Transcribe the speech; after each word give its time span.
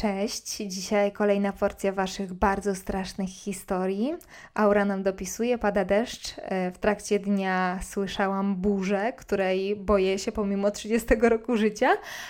Cześć, 0.00 0.56
dzisiaj 0.56 1.12
kolejna 1.12 1.52
porcja 1.52 1.92
Waszych 1.92 2.32
bardzo 2.32 2.74
strasznych 2.74 3.28
historii. 3.28 4.14
Aura 4.54 4.84
nam 4.84 5.02
dopisuje, 5.02 5.58
pada 5.58 5.84
deszcz. 5.84 6.34
E, 6.38 6.70
w 6.70 6.78
trakcie 6.78 7.18
dnia 7.18 7.78
słyszałam 7.82 8.56
burzę, 8.56 9.12
której 9.12 9.76
boję 9.76 10.18
się 10.18 10.32
pomimo 10.32 10.70
30 10.70 11.08
roku 11.20 11.56
życia, 11.56 11.88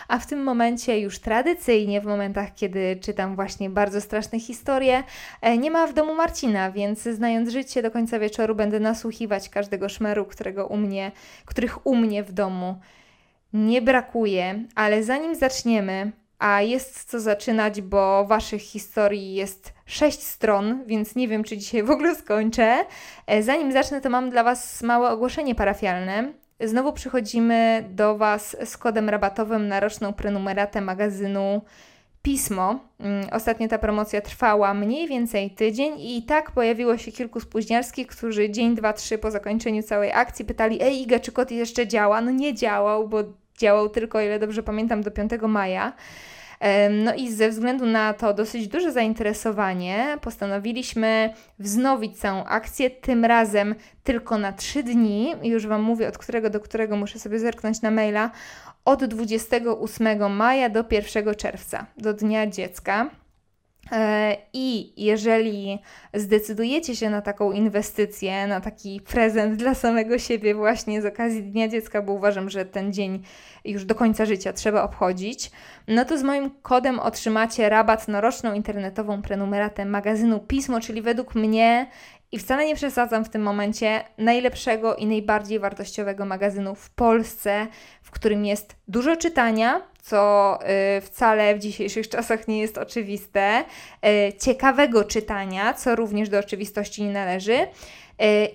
a 0.09 0.19
w 0.19 0.27
tym 0.27 0.43
momencie 0.43 1.01
już 1.01 1.19
tradycyjnie, 1.19 2.01
w 2.01 2.05
momentach, 2.05 2.55
kiedy 2.55 2.97
czytam 3.01 3.37
właśnie 3.37 3.71
bardzo 3.71 4.01
straszne 4.01 4.41
historie, 4.41 5.03
e, 5.41 5.59
nie 5.59 5.71
ma 5.71 5.87
w 5.87 5.95
domu 5.95 6.15
Marcina, 6.15 6.71
więc 6.71 7.03
znając 7.03 7.51
życie, 7.51 7.83
do 7.83 7.91
końca 7.91 8.19
wieczoru 8.19 8.55
będę 8.55 8.81
nasłuchiwać 8.81 9.49
każdego 9.49 9.89
szmeru, 9.89 10.25
którego 10.25 10.67
u 10.67 10.77
mnie, 10.77 11.13
których 11.45 11.87
u 11.87 11.97
mnie 11.97 12.23
w 12.23 12.33
domu 12.33 12.81
nie 13.53 13.83
brakuje, 13.83 14.65
ale 14.75 15.03
zanim 15.03 15.35
zaczniemy, 15.35 16.13
a 16.41 16.63
jest 16.63 17.05
co 17.05 17.21
zaczynać, 17.21 17.83
bo 17.83 18.25
waszych 18.25 18.63
historii 18.63 19.35
jest 19.35 19.73
sześć 19.87 20.23
stron, 20.23 20.85
więc 20.87 21.15
nie 21.17 21.29
wiem, 21.29 21.45
czy 21.45 21.59
dzisiaj 21.59 21.83
w 21.83 21.91
ogóle 21.91 22.15
skończę. 22.15 22.77
E, 23.27 23.43
zanim 23.43 23.73
zacznę, 23.73 24.01
to 24.01 24.11
mam 24.11 24.31
dla 24.31 24.45
was 24.45 24.83
małe 24.83 25.11
ogłoszenie 25.11 25.55
parafialne. 25.55 26.33
Znowu 26.61 26.93
przychodzimy 26.93 27.85
do 27.91 28.17
was 28.19 28.57
z 28.65 28.77
kodem 28.77 29.09
rabatowym 29.09 29.69
na 29.69 29.81
roczną 29.81 30.13
prenumeratę 30.13 30.81
magazynu 30.81 31.63
Pismo. 32.23 32.79
Mm, 32.99 33.27
ostatnio 33.33 33.69
ta 33.69 33.79
promocja 33.79 34.21
trwała 34.21 34.75
mniej 34.75 35.09
więcej 35.09 35.51
tydzień 35.51 36.01
i 36.01 36.23
tak 36.23 36.51
pojawiło 36.51 36.99
się 36.99 37.13
kilku 37.13 37.41
spóźniarskich, 37.41 38.07
którzy 38.07 38.51
dzień, 38.51 38.75
dwa, 38.75 38.93
trzy 38.93 39.19
po 39.19 39.31
zakończeniu 39.31 39.83
całej 39.83 40.13
akcji 40.13 40.45
pytali 40.45 40.83
Ej 40.83 41.03
Iga, 41.03 41.21
czy 41.21 41.33
kod 41.33 41.51
jeszcze 41.51 41.87
działa? 41.87 42.21
No 42.21 42.31
nie 42.31 42.55
działał, 42.55 43.09
bo 43.09 43.19
działał 43.61 43.89
tylko, 43.89 44.19
o 44.19 44.21
ile 44.21 44.39
dobrze 44.39 44.63
pamiętam, 44.63 45.03
do 45.03 45.11
5 45.11 45.33
maja. 45.43 45.93
No 46.91 47.15
i 47.15 47.33
ze 47.33 47.49
względu 47.49 47.87
na 47.87 48.13
to 48.13 48.35
dosyć 48.35 48.69
duże 48.69 48.93
zainteresowanie 48.93 50.19
postanowiliśmy 50.21 51.35
wznowić 51.59 52.19
całą 52.19 52.45
akcję, 52.45 52.91
tym 52.91 53.25
razem 53.25 53.75
tylko 54.05 54.39
na 54.39 54.53
3 54.53 54.83
dni. 54.83 55.35
Już 55.43 55.67
Wam 55.67 55.83
mówię, 55.83 56.09
od 56.09 56.19
którego 56.19 56.51
do 56.51 56.61
którego 56.61 56.97
muszę 56.97 57.19
sobie 57.19 57.39
zerknąć 57.39 57.83
na 57.83 57.91
maila. 57.91 58.31
Od 58.85 59.05
28 59.05 60.37
maja 60.37 60.69
do 60.69 60.85
1 60.91 61.35
czerwca, 61.35 61.87
do 61.97 62.15
Dnia 62.15 62.47
Dziecka. 62.47 63.11
E, 63.93 64.37
I 64.53 64.93
jeżeli 65.05 65.79
zdecydujecie 66.15 66.97
się 66.97 67.11
na 67.11 67.23
taką 67.23 67.53
inwestycję, 67.53 68.47
na 68.47 68.61
taki 68.61 69.01
prezent 69.01 69.57
dla 69.57 69.75
samego 69.75 70.19
siebie, 70.19 70.55
właśnie 70.55 71.03
z 71.03 71.07
okazji 71.07 71.43
Dnia 71.43 71.69
Dziecka, 71.69 72.03
bo 72.03 72.13
uważam, 72.13 72.51
że 72.51 72.65
ten 72.65 72.93
dzień 72.93 73.23
już 73.65 73.85
do 73.85 73.95
końca 73.95 74.27
życia 74.27 74.53
trzeba 74.53 74.83
obchodzić, 74.83 75.51
no 75.89 76.05
to 76.05 76.19
z 76.19 76.23
moim 76.23 76.51
kodem 76.63 77.01
otrzymacie 77.01 77.69
rabat 77.69 78.09
na 78.09 78.21
roczną 78.21 78.55
internetową 78.55 79.23
prenumeratę 79.23 79.85
magazynu 79.85 80.41
Pismo, 80.41 80.81
czyli 80.81 81.03
według 81.03 81.35
mnie 81.35 81.87
i 82.33 82.39
wcale 82.39 82.67
nie 82.67 82.75
przesadzam 82.75 83.25
w 83.25 83.29
tym 83.29 83.43
momencie 83.43 84.05
najlepszego 84.19 84.97
i 84.97 85.07
najbardziej 85.07 85.59
wartościowego 85.59 86.25
magazynu 86.25 86.75
w 86.75 86.91
Polsce, 86.91 87.67
w 88.11 88.13
którym 88.13 88.45
jest 88.45 88.77
dużo 88.89 89.17
czytania, 89.17 89.83
co 90.03 90.59
y, 90.97 91.01
wcale 91.01 91.55
w 91.55 91.59
dzisiejszych 91.59 92.09
czasach 92.15 92.49
nie 92.49 92.61
jest 92.61 92.79
oczywiste, 92.79 93.65
y, 94.07 94.33
ciekawego 94.39 95.05
czytania, 95.05 95.75
co 95.75 95.97
również 95.97 96.29
do 96.29 96.39
oczywistości 96.39 97.03
nie 97.03 97.13
należy 97.13 97.55
y, 97.55 97.67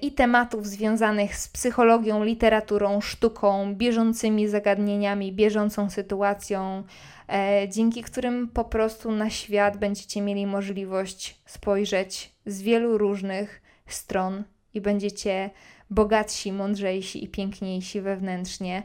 i 0.01 0.11
tematów 0.11 0.67
związanych 0.67 1.35
z 1.35 1.47
psychologią, 1.47 2.23
literaturą, 2.23 3.01
sztuką, 3.01 3.75
bieżącymi 3.75 4.47
zagadnieniami, 4.47 5.33
bieżącą 5.33 5.89
sytuacją, 5.89 6.83
dzięki 7.69 8.03
którym 8.03 8.47
po 8.47 8.63
prostu 8.63 9.11
na 9.11 9.29
świat 9.29 9.77
będziecie 9.77 10.21
mieli 10.21 10.47
możliwość 10.47 11.41
spojrzeć 11.45 12.31
z 12.45 12.61
wielu 12.61 12.97
różnych 12.97 13.61
stron 13.87 14.43
i 14.73 14.81
będziecie 14.81 15.49
bogatsi, 15.89 16.51
mądrzejsi 16.51 17.23
i 17.23 17.27
piękniejsi 17.27 18.01
wewnętrznie. 18.01 18.83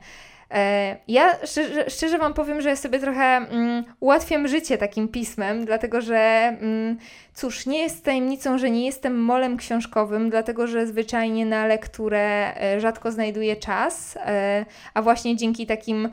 E, 0.51 0.97
ja 1.09 1.47
szczerze, 1.47 1.91
szczerze, 1.91 2.19
Wam 2.19 2.35
powiem, 2.35 2.61
że 2.61 2.69
ja 2.69 2.77
sobie 2.77 2.99
trochę 2.99 3.23
mm, 3.23 3.85
ułatwiam 4.01 4.49
życie 4.49 4.79
takim 4.79 5.09
pismem, 5.09 5.65
dlatego 5.65 6.01
że 6.01 6.19
mm, 6.61 6.99
cóż, 7.35 7.67
nie 7.67 7.83
jest 7.83 8.05
tajemnicą, 8.05 8.59
że 8.59 8.71
nie 8.71 8.87
jestem 8.87 9.23
molem 9.23 9.57
książkowym, 9.57 10.31
dlatego 10.31 10.67
że 10.67 10.87
zwyczajnie 10.87 11.47
na 11.47 11.67
lekturę 11.67 12.55
e, 12.57 12.81
rzadko 12.81 13.13
znajduję 13.13 13.57
czas, 13.57 14.17
e, 14.17 14.65
a 14.95 15.03
właśnie 15.03 15.37
dzięki 15.37 15.67
takim 15.67 16.09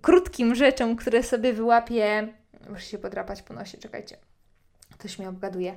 krótkim 0.00 0.54
rzeczom, 0.54 0.96
które 0.96 1.22
sobie 1.22 1.52
wyłapię, 1.52 2.28
muszę 2.70 2.86
się 2.86 2.98
podrapać 2.98 3.42
po 3.42 3.54
nosie, 3.54 3.78
czekajcie, 3.78 4.16
ktoś 5.02 5.18
mnie 5.18 5.28
obgaduje. 5.28 5.74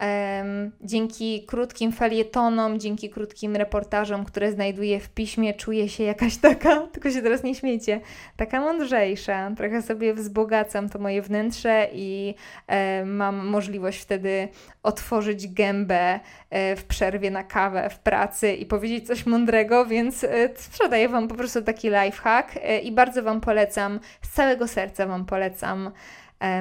Um, 0.00 0.70
dzięki 0.80 1.44
krótkim 1.46 1.92
felietonom, 1.92 2.80
dzięki 2.80 3.10
krótkim 3.10 3.56
reportażom, 3.56 4.24
które 4.24 4.52
znajduję 4.52 5.00
w 5.00 5.08
piśmie, 5.08 5.54
czuję 5.54 5.88
się 5.88 6.04
jakaś 6.04 6.36
taka, 6.36 6.80
tylko 6.92 7.10
się 7.10 7.22
teraz 7.22 7.42
nie 7.42 7.54
śmiejcie, 7.54 8.00
taka 8.36 8.60
mądrzejsza. 8.60 9.50
Trochę 9.56 9.82
sobie 9.82 10.14
wzbogacam 10.14 10.88
to 10.88 10.98
moje 10.98 11.22
wnętrze 11.22 11.88
i 11.92 12.34
e, 12.66 13.04
mam 13.04 13.46
możliwość 13.46 13.98
wtedy 13.98 14.48
otworzyć 14.82 15.48
gębę 15.48 16.20
e, 16.50 16.76
w 16.76 16.84
przerwie 16.84 17.30
na 17.30 17.44
kawę 17.44 17.90
w 17.90 17.98
pracy 17.98 18.52
i 18.52 18.66
powiedzieć 18.66 19.06
coś 19.06 19.26
mądrego, 19.26 19.86
więc 19.86 20.24
e, 20.24 20.28
sprzedaję 20.56 21.08
Wam 21.08 21.28
po 21.28 21.34
prostu 21.34 21.62
taki 21.62 21.88
lifehack 21.88 22.56
e, 22.56 22.78
i 22.78 22.92
bardzo 22.92 23.22
Wam 23.22 23.40
polecam, 23.40 24.00
z 24.22 24.28
całego 24.28 24.68
serca 24.68 25.06
Wam 25.06 25.26
polecam 25.26 25.90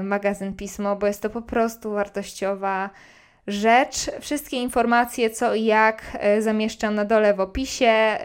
magazyn 0.03 0.53
Pismo, 0.53 0.95
bo 0.95 1.07
jest 1.07 1.21
to 1.21 1.29
po 1.29 1.41
prostu 1.41 1.91
wartościowa 1.91 2.89
rzecz. 3.47 4.11
Wszystkie 4.19 4.57
informacje, 4.57 5.29
co 5.29 5.55
i 5.55 5.65
jak 5.65 6.01
e, 6.13 6.41
zamieszczam 6.41 6.95
na 6.95 7.05
dole 7.05 7.33
w 7.33 7.39
opisie. 7.39 8.17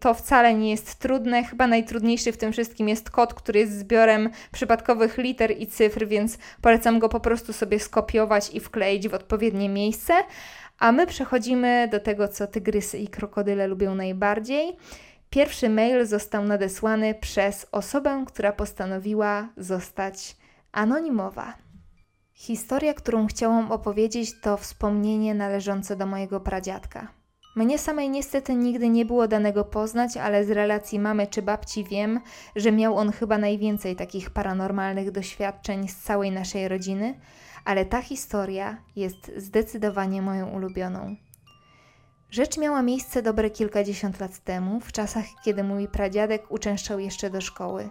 To 0.00 0.14
wcale 0.14 0.54
nie 0.54 0.70
jest 0.70 0.94
trudne. 0.94 1.44
Chyba 1.44 1.66
najtrudniejszy 1.66 2.32
w 2.32 2.36
tym 2.36 2.52
wszystkim 2.52 2.88
jest 2.88 3.10
kod, 3.10 3.34
który 3.34 3.60
jest 3.60 3.78
zbiorem 3.78 4.30
przypadkowych 4.52 5.18
liter 5.18 5.58
i 5.58 5.66
cyfr, 5.66 6.06
więc 6.06 6.38
polecam 6.62 6.98
go 6.98 7.08
po 7.08 7.20
prostu 7.20 7.52
sobie 7.52 7.80
skopiować 7.80 8.50
i 8.54 8.60
wkleić 8.60 9.08
w 9.08 9.14
odpowiednie 9.14 9.68
miejsce. 9.68 10.14
A 10.78 10.92
my 10.92 11.06
przechodzimy 11.06 11.88
do 11.92 12.00
tego, 12.00 12.28
co 12.28 12.46
tygrysy 12.46 12.98
i 12.98 13.08
krokodyle 13.08 13.66
lubią 13.66 13.94
najbardziej. 13.94 14.76
Pierwszy 15.30 15.68
mail 15.68 16.06
został 16.06 16.44
nadesłany 16.44 17.14
przez 17.14 17.66
osobę, 17.72 18.24
która 18.26 18.52
postanowiła 18.52 19.48
zostać 19.56 20.36
anonimowa. 20.78 21.54
Historia, 22.32 22.94
którą 22.94 23.26
chciałam 23.26 23.72
opowiedzieć, 23.72 24.40
to 24.40 24.56
wspomnienie 24.56 25.34
należące 25.34 25.96
do 25.96 26.06
mojego 26.06 26.40
pradziadka. 26.40 27.08
Mnie 27.56 27.78
samej 27.78 28.10
niestety 28.10 28.54
nigdy 28.54 28.88
nie 28.88 29.04
było 29.04 29.28
danego 29.28 29.64
poznać, 29.64 30.16
ale 30.16 30.44
z 30.44 30.50
relacji 30.50 30.98
mamy 30.98 31.26
czy 31.26 31.42
babci 31.42 31.84
wiem, 31.84 32.20
że 32.56 32.72
miał 32.72 32.96
on 32.96 33.12
chyba 33.12 33.38
najwięcej 33.38 33.96
takich 33.96 34.30
paranormalnych 34.30 35.10
doświadczeń 35.10 35.88
z 35.88 35.96
całej 35.96 36.30
naszej 36.30 36.68
rodziny, 36.68 37.20
ale 37.64 37.84
ta 37.84 38.02
historia 38.02 38.76
jest 38.96 39.32
zdecydowanie 39.36 40.22
moją 40.22 40.48
ulubioną. 40.48 41.16
Rzecz 42.30 42.58
miała 42.58 42.82
miejsce 42.82 43.22
dobre 43.22 43.50
kilkadziesiąt 43.50 44.20
lat 44.20 44.38
temu, 44.38 44.80
w 44.80 44.92
czasach, 44.92 45.24
kiedy 45.44 45.64
mój 45.64 45.88
pradziadek 45.88 46.50
uczęszczał 46.50 46.98
jeszcze 46.98 47.30
do 47.30 47.40
szkoły. 47.40 47.90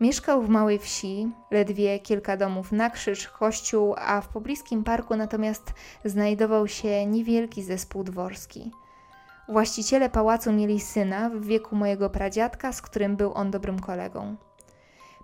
Mieszkał 0.00 0.42
w 0.42 0.48
małej 0.48 0.78
wsi, 0.78 1.30
ledwie 1.50 1.98
kilka 1.98 2.36
domów 2.36 2.72
na 2.72 2.90
krzyż, 2.90 3.28
kościół, 3.28 3.94
a 3.98 4.20
w 4.20 4.28
pobliskim 4.28 4.84
parku 4.84 5.16
natomiast 5.16 5.74
znajdował 6.04 6.68
się 6.68 7.06
niewielki 7.06 7.62
zespół 7.62 8.04
dworski. 8.04 8.70
Właściciele 9.48 10.10
pałacu 10.10 10.52
mieli 10.52 10.80
syna 10.80 11.30
w 11.30 11.44
wieku 11.44 11.76
mojego 11.76 12.10
pradziadka, 12.10 12.72
z 12.72 12.82
którym 12.82 13.16
był 13.16 13.34
on 13.34 13.50
dobrym 13.50 13.80
kolegą. 13.80 14.36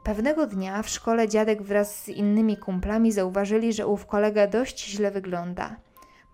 Pewnego 0.02 0.46
dnia 0.46 0.82
w 0.82 0.88
szkole 0.88 1.28
dziadek 1.28 1.62
wraz 1.62 2.04
z 2.04 2.08
innymi 2.08 2.56
kumplami 2.56 3.12
zauważyli, 3.12 3.72
że 3.72 3.86
ów 3.86 4.06
kolega 4.06 4.46
dość 4.46 4.86
źle 4.86 5.10
wygląda. 5.10 5.76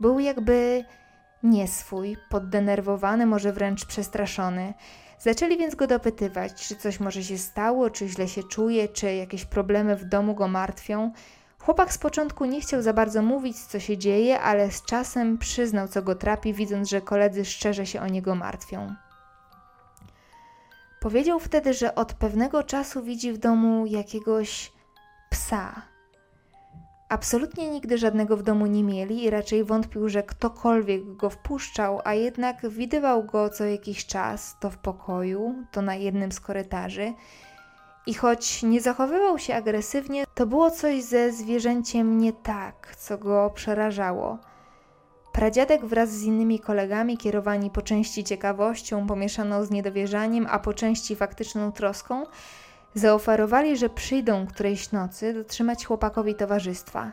Był 0.01 0.19
jakby 0.19 0.85
nieswój, 1.43 2.17
poddenerwowany, 2.31 3.27
może 3.27 3.53
wręcz 3.53 3.87
przestraszony. 3.87 4.75
Zaczęli 5.21 5.59
więc 5.59 5.75
go 5.75 5.87
dopytywać, 5.87 6.69
czy 6.69 6.77
coś 6.77 7.01
może 7.01 7.25
się 7.25 7.39
stało, 7.39 7.91
czy 7.91 8.09
źle 8.09 8.29
się 8.29 8.43
czuje, 8.43 8.89
czy 8.89 9.15
jakieś 9.15 9.45
problemy 9.45 9.97
w 9.97 10.05
domu 10.05 10.35
go 10.35 10.49
martwią. 10.49 11.13
Chłopak 11.59 11.93
z 11.93 11.99
początku 11.99 12.45
nie 12.45 12.61
chciał 12.61 12.83
za 12.83 12.93
bardzo 12.93 13.23
mówić, 13.23 13.61
co 13.61 13.81
się 13.81 13.99
dzieje, 13.99 14.41
ale 14.41 14.71
z 14.71 14.83
czasem 14.83 15.39
przyznał, 15.39 15.89
co 15.89 16.03
go 16.03 16.15
trapi, 16.15 16.55
widząc, 16.55 16.89
że 16.89 17.01
koledzy 17.01 17.45
szczerze 17.45 17.87
się 17.87 18.01
o 18.01 18.07
niego 18.07 18.35
martwią. 18.35 18.95
Powiedział 21.01 21.41
wtedy, 21.41 21.75
że 21.75 21.95
od 21.95 22.13
pewnego 22.13 22.63
czasu 22.63 23.03
widzi 23.03 23.33
w 23.33 23.39
domu 23.39 23.87
jakiegoś 23.87 24.73
psa. 25.31 25.90
Absolutnie 27.11 27.71
nigdy 27.71 27.99
żadnego 27.99 28.37
w 28.37 28.43
domu 28.43 28.67
nie 28.67 28.85
mieli 28.85 29.25
i 29.25 29.31
raczej 29.31 29.65
wątpił, 29.65 30.09
że 30.09 30.23
ktokolwiek 30.23 31.17
go 31.17 31.31
wpuszczał, 31.31 32.01
a 32.05 32.15
jednak 32.15 32.69
widywał 32.69 33.25
go 33.25 33.49
co 33.49 33.65
jakiś 33.65 34.07
czas, 34.07 34.57
to 34.61 34.71
w 34.71 34.79
pokoju, 34.79 35.55
to 35.73 35.83
na 35.83 35.95
jednym 35.95 36.33
z 36.33 36.41
korytarzy. 36.41 37.13
I 38.07 38.15
choć 38.15 38.63
nie 38.63 38.81
zachowywał 38.81 39.39
się 39.39 39.55
agresywnie, 39.55 40.25
to 40.35 40.47
było 40.47 40.71
coś 40.71 41.03
ze 41.03 41.33
zwierzęciem 41.33 42.19
nie 42.19 42.33
tak, 42.33 42.97
co 42.97 43.19
go 43.19 43.51
przerażało. 43.55 44.39
Pradziadek 45.33 45.85
wraz 45.85 46.11
z 46.11 46.23
innymi 46.23 46.61
kolegami, 46.61 47.19
kierowani 47.19 47.71
po 47.71 47.83
części 47.83 48.25
ciekawością 48.25 49.07
pomieszaną 49.07 49.65
z 49.65 49.71
niedowierzaniem, 49.71 50.47
a 50.51 50.59
po 50.59 50.75
części 50.75 51.17
faktyczną 51.17 51.73
troską, 51.73 52.25
zaoferowali, 52.95 53.77
że 53.77 53.89
przyjdą 53.89 54.47
którejś 54.47 54.93
nocy 54.93 55.35
dotrzymać 55.35 55.87
chłopakowi 55.87 56.35
towarzystwa. 56.35 57.13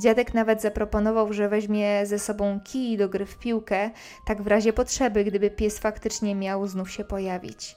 Dziadek 0.00 0.34
nawet 0.34 0.62
zaproponował, 0.62 1.32
że 1.32 1.48
weźmie 1.48 2.06
ze 2.06 2.18
sobą 2.18 2.60
kij 2.64 2.96
do 2.96 3.08
gry 3.08 3.26
w 3.26 3.38
piłkę, 3.38 3.90
tak 4.26 4.42
w 4.42 4.46
razie 4.46 4.72
potrzeby, 4.72 5.24
gdyby 5.24 5.50
pies 5.50 5.78
faktycznie 5.78 6.34
miał 6.34 6.66
znów 6.66 6.90
się 6.90 7.04
pojawić. 7.04 7.76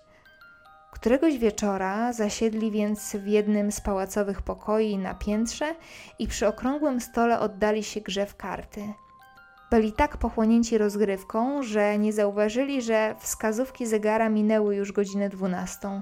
Któregoś 0.91 1.37
wieczora 1.37 2.13
zasiedli 2.13 2.71
więc 2.71 3.15
w 3.15 3.27
jednym 3.27 3.71
z 3.71 3.81
pałacowych 3.81 4.41
pokoi 4.41 4.97
na 4.97 5.13
piętrze 5.13 5.75
i 6.19 6.27
przy 6.27 6.47
okrągłym 6.47 7.01
stole 7.01 7.39
oddali 7.39 7.83
się 7.83 8.01
grze 8.01 8.25
w 8.25 8.35
karty. 8.35 8.93
Byli 9.71 9.93
tak 9.93 10.17
pochłonięci 10.17 10.77
rozgrywką, 10.77 11.63
że 11.63 11.97
nie 11.97 12.13
zauważyli, 12.13 12.81
że 12.81 13.15
wskazówki 13.19 13.87
zegara 13.87 14.29
minęły 14.29 14.75
już 14.75 14.91
godzinę 14.91 15.29
dwunastą. 15.29 16.01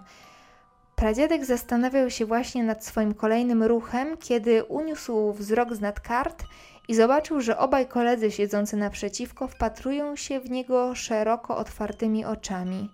Pradziadek 0.97 1.45
zastanawiał 1.45 2.09
się 2.09 2.25
właśnie 2.25 2.63
nad 2.63 2.85
swoim 2.85 3.13
kolejnym 3.13 3.63
ruchem, 3.63 4.17
kiedy 4.17 4.63
uniósł 4.63 5.33
wzrok 5.33 5.73
z 5.73 5.81
nad 5.81 5.99
kart 5.99 6.43
i 6.87 6.95
zobaczył, 6.95 7.41
że 7.41 7.57
obaj 7.57 7.87
koledzy 7.87 8.31
siedzący 8.31 8.77
naprzeciwko 8.77 9.47
wpatrują 9.47 10.15
się 10.15 10.39
w 10.39 10.49
niego 10.49 10.95
szeroko 10.95 11.57
otwartymi 11.57 12.25
oczami. 12.25 12.89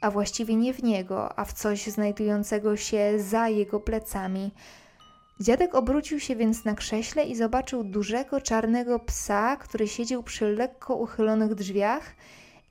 A 0.00 0.10
właściwie 0.10 0.54
nie 0.54 0.74
w 0.74 0.82
niego, 0.82 1.38
a 1.38 1.44
w 1.44 1.52
coś 1.52 1.86
znajdującego 1.86 2.76
się 2.76 3.14
za 3.18 3.48
jego 3.48 3.80
plecami. 3.80 4.50
Dziadek 5.40 5.74
obrócił 5.74 6.20
się 6.20 6.36
więc 6.36 6.64
na 6.64 6.74
krześle 6.74 7.24
i 7.24 7.36
zobaczył 7.36 7.84
dużego 7.84 8.40
czarnego 8.40 8.98
psa, 8.98 9.56
który 9.56 9.88
siedział 9.88 10.22
przy 10.22 10.46
lekko 10.46 10.94
uchylonych 10.96 11.54
drzwiach 11.54 12.14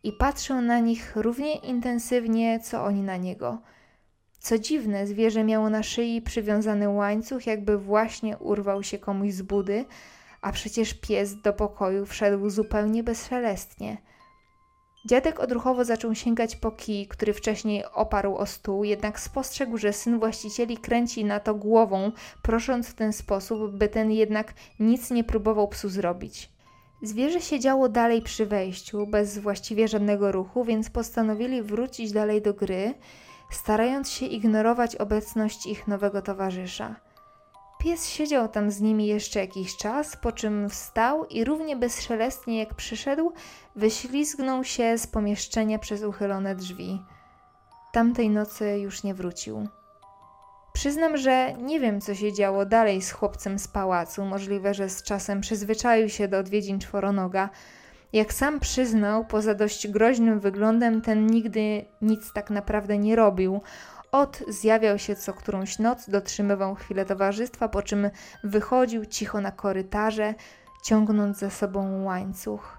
i 0.04 0.12
patrzył 0.12 0.62
na 0.62 0.80
nich 0.80 1.16
równie 1.16 1.56
intensywnie, 1.56 2.60
co 2.60 2.84
oni 2.84 3.02
na 3.02 3.18
niego– 3.18 3.58
co 4.46 4.60
dziwne, 4.60 5.08
zwierzę 5.08 5.44
miało 5.44 5.70
na 5.70 5.84
szyi 5.84 6.22
przywiązany 6.22 6.90
łańcuch, 6.90 7.48
jakby 7.48 7.78
właśnie 7.78 8.38
urwał 8.38 8.84
się 8.84 8.98
komuś 9.00 9.32
z 9.32 9.42
budy, 9.42 9.86
a 10.42 10.52
przecież 10.52 10.94
pies 10.94 11.42
do 11.42 11.54
pokoju 11.54 12.06
wszedł 12.06 12.50
zupełnie 12.50 13.04
bezszelestnie. 13.04 13.98
Dziadek 15.06 15.40
odruchowo 15.40 15.86
zaczął 15.86 16.16
sięgać 16.16 16.56
po 16.56 16.72
kij, 16.72 17.08
który 17.08 17.34
wcześniej 17.34 17.84
oparł 17.94 18.36
o 18.36 18.46
stół, 18.46 18.84
jednak 18.84 19.20
spostrzegł, 19.20 19.78
że 19.78 19.94
syn 19.94 20.20
właścicieli 20.20 20.78
kręci 20.78 21.26
na 21.26 21.40
to 21.40 21.56
głową, 21.56 22.12
prosząc 22.42 22.88
w 22.88 22.94
ten 22.94 23.14
sposób, 23.14 23.72
by 23.72 23.88
ten 23.88 24.12
jednak 24.12 24.54
nic 24.80 25.12
nie 25.12 25.24
próbował 25.24 25.68
psu 25.68 25.90
zrobić. 25.90 26.50
Zwierzę 27.02 27.42
siedziało 27.42 27.90
dalej 27.90 28.22
przy 28.22 28.46
wejściu, 28.46 29.08
bez 29.08 29.38
właściwie 29.38 29.88
żadnego 29.88 30.32
ruchu, 30.32 30.64
więc 30.64 30.90
postanowili 30.90 31.62
wrócić 31.62 32.12
dalej 32.12 32.42
do 32.42 32.54
gry 32.54 32.94
starając 33.56 34.12
się 34.12 34.26
ignorować 34.26 34.96
obecność 34.96 35.66
ich 35.66 35.88
nowego 35.88 36.22
towarzysza. 36.22 36.96
Pies 37.80 38.10
siedział 38.10 38.48
tam 38.48 38.72
z 38.72 38.82
nimi 38.82 39.08
jeszcze 39.08 39.40
jakiś 39.40 39.78
czas, 39.78 40.18
po 40.18 40.32
czym 40.32 40.70
wstał 40.70 41.26
i 41.26 41.44
równie 41.44 41.76
bezszelestnie 41.76 42.60
jak 42.60 42.74
przyszedł, 42.74 43.32
wyślizgnął 43.76 44.64
się 44.64 44.98
z 44.98 45.08
pomieszczenia 45.08 45.80
przez 45.80 46.04
uchylone 46.04 46.56
drzwi. 46.56 47.02
Tamtej 47.92 48.30
nocy 48.30 48.80
już 48.80 49.04
nie 49.04 49.14
wrócił. 49.14 49.68
Przyznam, 50.74 51.18
że 51.18 51.54
nie 51.54 51.80
wiem, 51.80 52.02
co 52.02 52.16
się 52.16 52.34
działo 52.34 52.66
dalej 52.66 53.02
z 53.02 53.12
chłopcem 53.12 53.60
z 53.60 53.68
pałacu. 53.68 54.26
Możliwe, 54.26 54.74
że 54.74 54.90
z 54.90 55.04
czasem 55.04 55.42
przyzwyczaił 55.42 56.10
się 56.10 56.28
do 56.28 56.38
odwiedzin 56.38 56.80
czworonoga, 56.80 57.50
jak 58.16 58.34
sam 58.34 58.60
przyznał, 58.60 59.26
poza 59.26 59.54
dość 59.54 59.88
groźnym 59.88 60.40
wyglądem, 60.40 61.02
ten 61.02 61.28
nigdy 61.28 61.86
nic 62.02 62.34
tak 62.34 62.50
naprawdę 62.50 62.98
nie 62.98 63.16
robił. 63.16 63.62
Ot 64.12 64.44
zjawiał 64.48 65.00
się 65.00 65.16
co 65.16 65.34
którąś 65.34 65.80
noc, 65.80 66.10
dotrzymywał 66.10 66.76
chwilę 66.76 67.06
towarzystwa, 67.06 67.70
po 67.70 67.82
czym 67.82 68.10
wychodził 68.44 69.06
cicho 69.06 69.42
na 69.42 69.52
korytarze, 69.52 70.34
ciągnąc 70.84 71.38
za 71.38 71.50
sobą 71.50 72.04
łańcuch. 72.04 72.78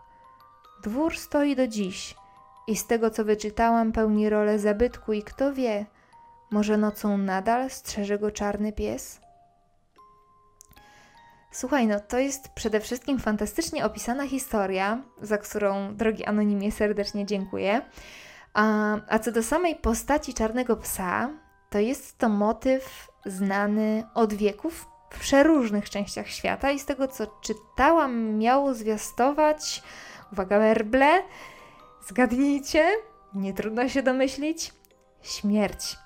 Dwór 0.83 1.19
stoi 1.19 1.57
do 1.57 1.69
dziś 1.69 2.15
i 2.67 2.77
z 2.77 2.87
tego 2.87 3.11
co 3.11 3.25
wyczytałam, 3.25 3.93
pełni 3.93 4.31
rolę 4.31 4.59
zabytku 4.59 5.13
i 5.13 5.23
kto 5.23 5.53
wie, 5.53 5.87
może 6.51 6.77
nocą 6.77 7.19
nadal 7.19 7.71
strzeże 7.71 8.19
go 8.19 8.31
czarny 8.31 8.73
pies? 8.73 9.26
Słuchaj, 11.57 11.87
no 11.87 12.01
to 12.01 12.19
jest 12.19 12.49
przede 12.49 12.81
wszystkim 12.81 13.19
fantastycznie 13.19 13.85
opisana 13.85 14.27
historia, 14.27 15.03
za 15.23 15.39
którą, 15.39 15.97
drogi 15.97 16.25
anonimie, 16.25 16.73
serdecznie 16.73 17.27
dziękuję. 17.27 17.83
A, 18.55 18.97
a 19.09 19.19
co 19.19 19.33
do 19.33 19.43
samej 19.43 19.77
postaci 19.77 20.35
czarnego 20.35 20.77
psa, 20.77 21.31
to 21.71 21.79
jest 21.79 22.19
to 22.19 22.29
motyw 22.29 23.09
znany 23.27 24.05
od 24.15 24.35
wieków 24.35 24.87
w 25.11 25.19
przeróżnych 25.19 25.91
częściach 25.91 26.29
świata 26.29 26.71
i 26.71 26.79
z 26.79 26.87
tego 26.87 27.09
co 27.09 27.27
czytałam, 27.27 28.39
miało 28.39 28.75
zwiastować, 28.75 29.83
uwaga, 30.33 30.59
werble, 30.59 31.23
zgadnijcie, 32.09 32.91
nie 33.35 33.55
trudno 33.55 33.89
się 33.89 34.03
domyślić, 34.03 34.73
śmierć. 35.23 35.97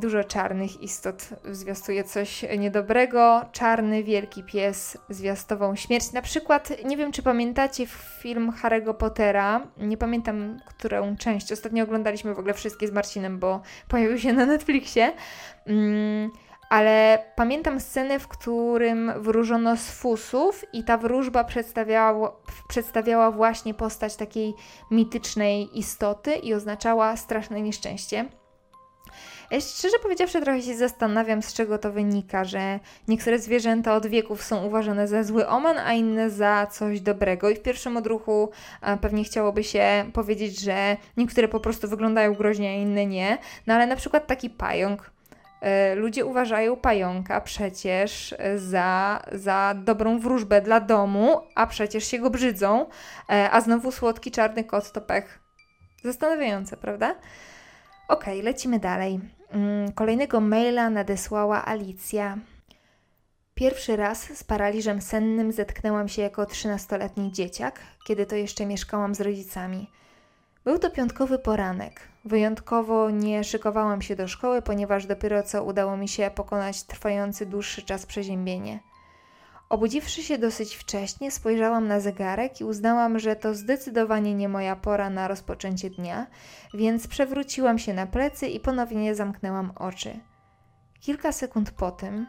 Dużo 0.00 0.24
czarnych 0.24 0.82
istot 0.82 1.28
zwiastuje 1.44 2.04
coś 2.04 2.44
niedobrego. 2.58 3.44
Czarny 3.52 4.04
wielki 4.04 4.44
pies 4.44 4.98
zwiastował 5.08 5.76
śmierć. 5.76 6.12
Na 6.12 6.22
przykład, 6.22 6.72
nie 6.84 6.96
wiem 6.96 7.12
czy 7.12 7.22
pamiętacie 7.22 7.86
film 8.22 8.52
Harry'ego 8.62 8.94
Pottera, 8.94 9.66
nie 9.78 9.96
pamiętam 9.96 10.60
którą 10.66 11.16
część. 11.16 11.52
Ostatnio 11.52 11.84
oglądaliśmy 11.84 12.34
w 12.34 12.38
ogóle 12.38 12.54
wszystkie 12.54 12.88
z 12.88 12.92
Marcinem, 12.92 13.38
bo 13.38 13.60
pojawił 13.88 14.18
się 14.18 14.32
na 14.32 14.46
Netflixie. 14.46 15.12
Um, 15.66 16.30
ale 16.70 17.24
pamiętam 17.36 17.80
scenę, 17.80 18.18
w 18.18 18.28
którym 18.28 19.12
wróżono 19.16 19.76
z 19.76 19.90
fusów 19.90 20.64
i 20.72 20.84
ta 20.84 20.96
wróżba 20.98 21.44
przedstawiała, 21.44 22.32
przedstawiała 22.68 23.30
właśnie 23.30 23.74
postać 23.74 24.16
takiej 24.16 24.54
mitycznej 24.90 25.78
istoty 25.78 26.34
i 26.34 26.54
oznaczała 26.54 27.16
straszne 27.16 27.62
nieszczęście. 27.62 28.39
Szczerze 29.58 29.98
powiedziawszy, 30.02 30.40
trochę 30.40 30.62
się 30.62 30.76
zastanawiam, 30.76 31.42
z 31.42 31.52
czego 31.52 31.78
to 31.78 31.92
wynika, 31.92 32.44
że 32.44 32.80
niektóre 33.08 33.38
zwierzęta 33.38 33.94
od 33.94 34.06
wieków 34.06 34.42
są 34.42 34.66
uważane 34.66 35.08
za 35.08 35.24
zły 35.24 35.48
omen, 35.48 35.78
a 35.78 35.92
inne 35.92 36.30
za 36.30 36.66
coś 36.66 37.00
dobrego. 37.00 37.50
I 37.50 37.54
w 37.54 37.62
pierwszym 37.62 37.96
odruchu 37.96 38.50
pewnie 39.00 39.24
chciałoby 39.24 39.64
się 39.64 40.10
powiedzieć, 40.12 40.60
że 40.60 40.96
niektóre 41.16 41.48
po 41.48 41.60
prostu 41.60 41.88
wyglądają 41.88 42.34
groźnie, 42.34 42.70
a 42.70 42.72
inne 42.72 43.06
nie. 43.06 43.38
No 43.66 43.74
ale 43.74 43.86
na 43.86 43.96
przykład 43.96 44.26
taki 44.26 44.50
pająk. 44.50 45.10
E, 45.60 45.94
ludzie 45.94 46.24
uważają 46.24 46.76
pająka 46.76 47.40
przecież 47.40 48.34
za, 48.56 49.22
za 49.32 49.74
dobrą 49.76 50.18
wróżbę 50.18 50.60
dla 50.60 50.80
domu, 50.80 51.40
a 51.54 51.66
przecież 51.66 52.04
się 52.04 52.18
go 52.18 52.30
brzydzą, 52.30 52.86
e, 53.30 53.50
a 53.50 53.60
znowu 53.60 53.92
słodki 53.92 54.30
czarny 54.30 54.64
kot 54.64 54.92
to 54.92 55.00
pech. 55.00 55.40
Zastanawiające, 56.04 56.76
prawda? 56.76 57.14
Okej, 58.08 58.34
okay, 58.34 58.42
lecimy 58.42 58.78
dalej. 58.78 59.39
Mm, 59.52 59.92
kolejnego 59.92 60.40
maila 60.40 60.90
nadesłała 60.90 61.66
Alicja. 61.66 62.38
Pierwszy 63.54 63.96
raz 63.96 64.38
z 64.38 64.44
paraliżem 64.44 65.02
sennym 65.02 65.52
zetknęłam 65.52 66.08
się 66.08 66.22
jako 66.22 66.46
trzynastoletni 66.46 67.32
dzieciak, 67.32 67.80
kiedy 68.06 68.26
to 68.26 68.36
jeszcze 68.36 68.66
mieszkałam 68.66 69.14
z 69.14 69.20
rodzicami. 69.20 69.90
Był 70.64 70.78
to 70.78 70.90
piątkowy 70.90 71.38
poranek. 71.38 72.00
Wyjątkowo 72.24 73.10
nie 73.10 73.44
szykowałam 73.44 74.02
się 74.02 74.16
do 74.16 74.28
szkoły, 74.28 74.62
ponieważ 74.62 75.06
dopiero 75.06 75.42
co 75.42 75.64
udało 75.64 75.96
mi 75.96 76.08
się 76.08 76.30
pokonać 76.34 76.82
trwający 76.82 77.46
dłuższy 77.46 77.82
czas 77.82 78.06
przeziębienie. 78.06 78.80
Obudziwszy 79.70 80.22
się 80.22 80.38
dosyć 80.38 80.76
wcześnie, 80.76 81.30
spojrzałam 81.30 81.88
na 81.88 82.00
zegarek 82.00 82.60
i 82.60 82.64
uznałam, 82.64 83.18
że 83.18 83.36
to 83.36 83.54
zdecydowanie 83.54 84.34
nie 84.34 84.48
moja 84.48 84.76
pora 84.76 85.10
na 85.10 85.28
rozpoczęcie 85.28 85.90
dnia, 85.90 86.26
więc 86.74 87.06
przewróciłam 87.06 87.78
się 87.78 87.94
na 87.94 88.06
plecy 88.06 88.48
i 88.48 88.60
ponownie 88.60 89.14
zamknęłam 89.14 89.72
oczy. 89.76 90.20
Kilka 91.00 91.32
sekund 91.32 91.70
po 91.70 91.90
tym, 91.90 92.26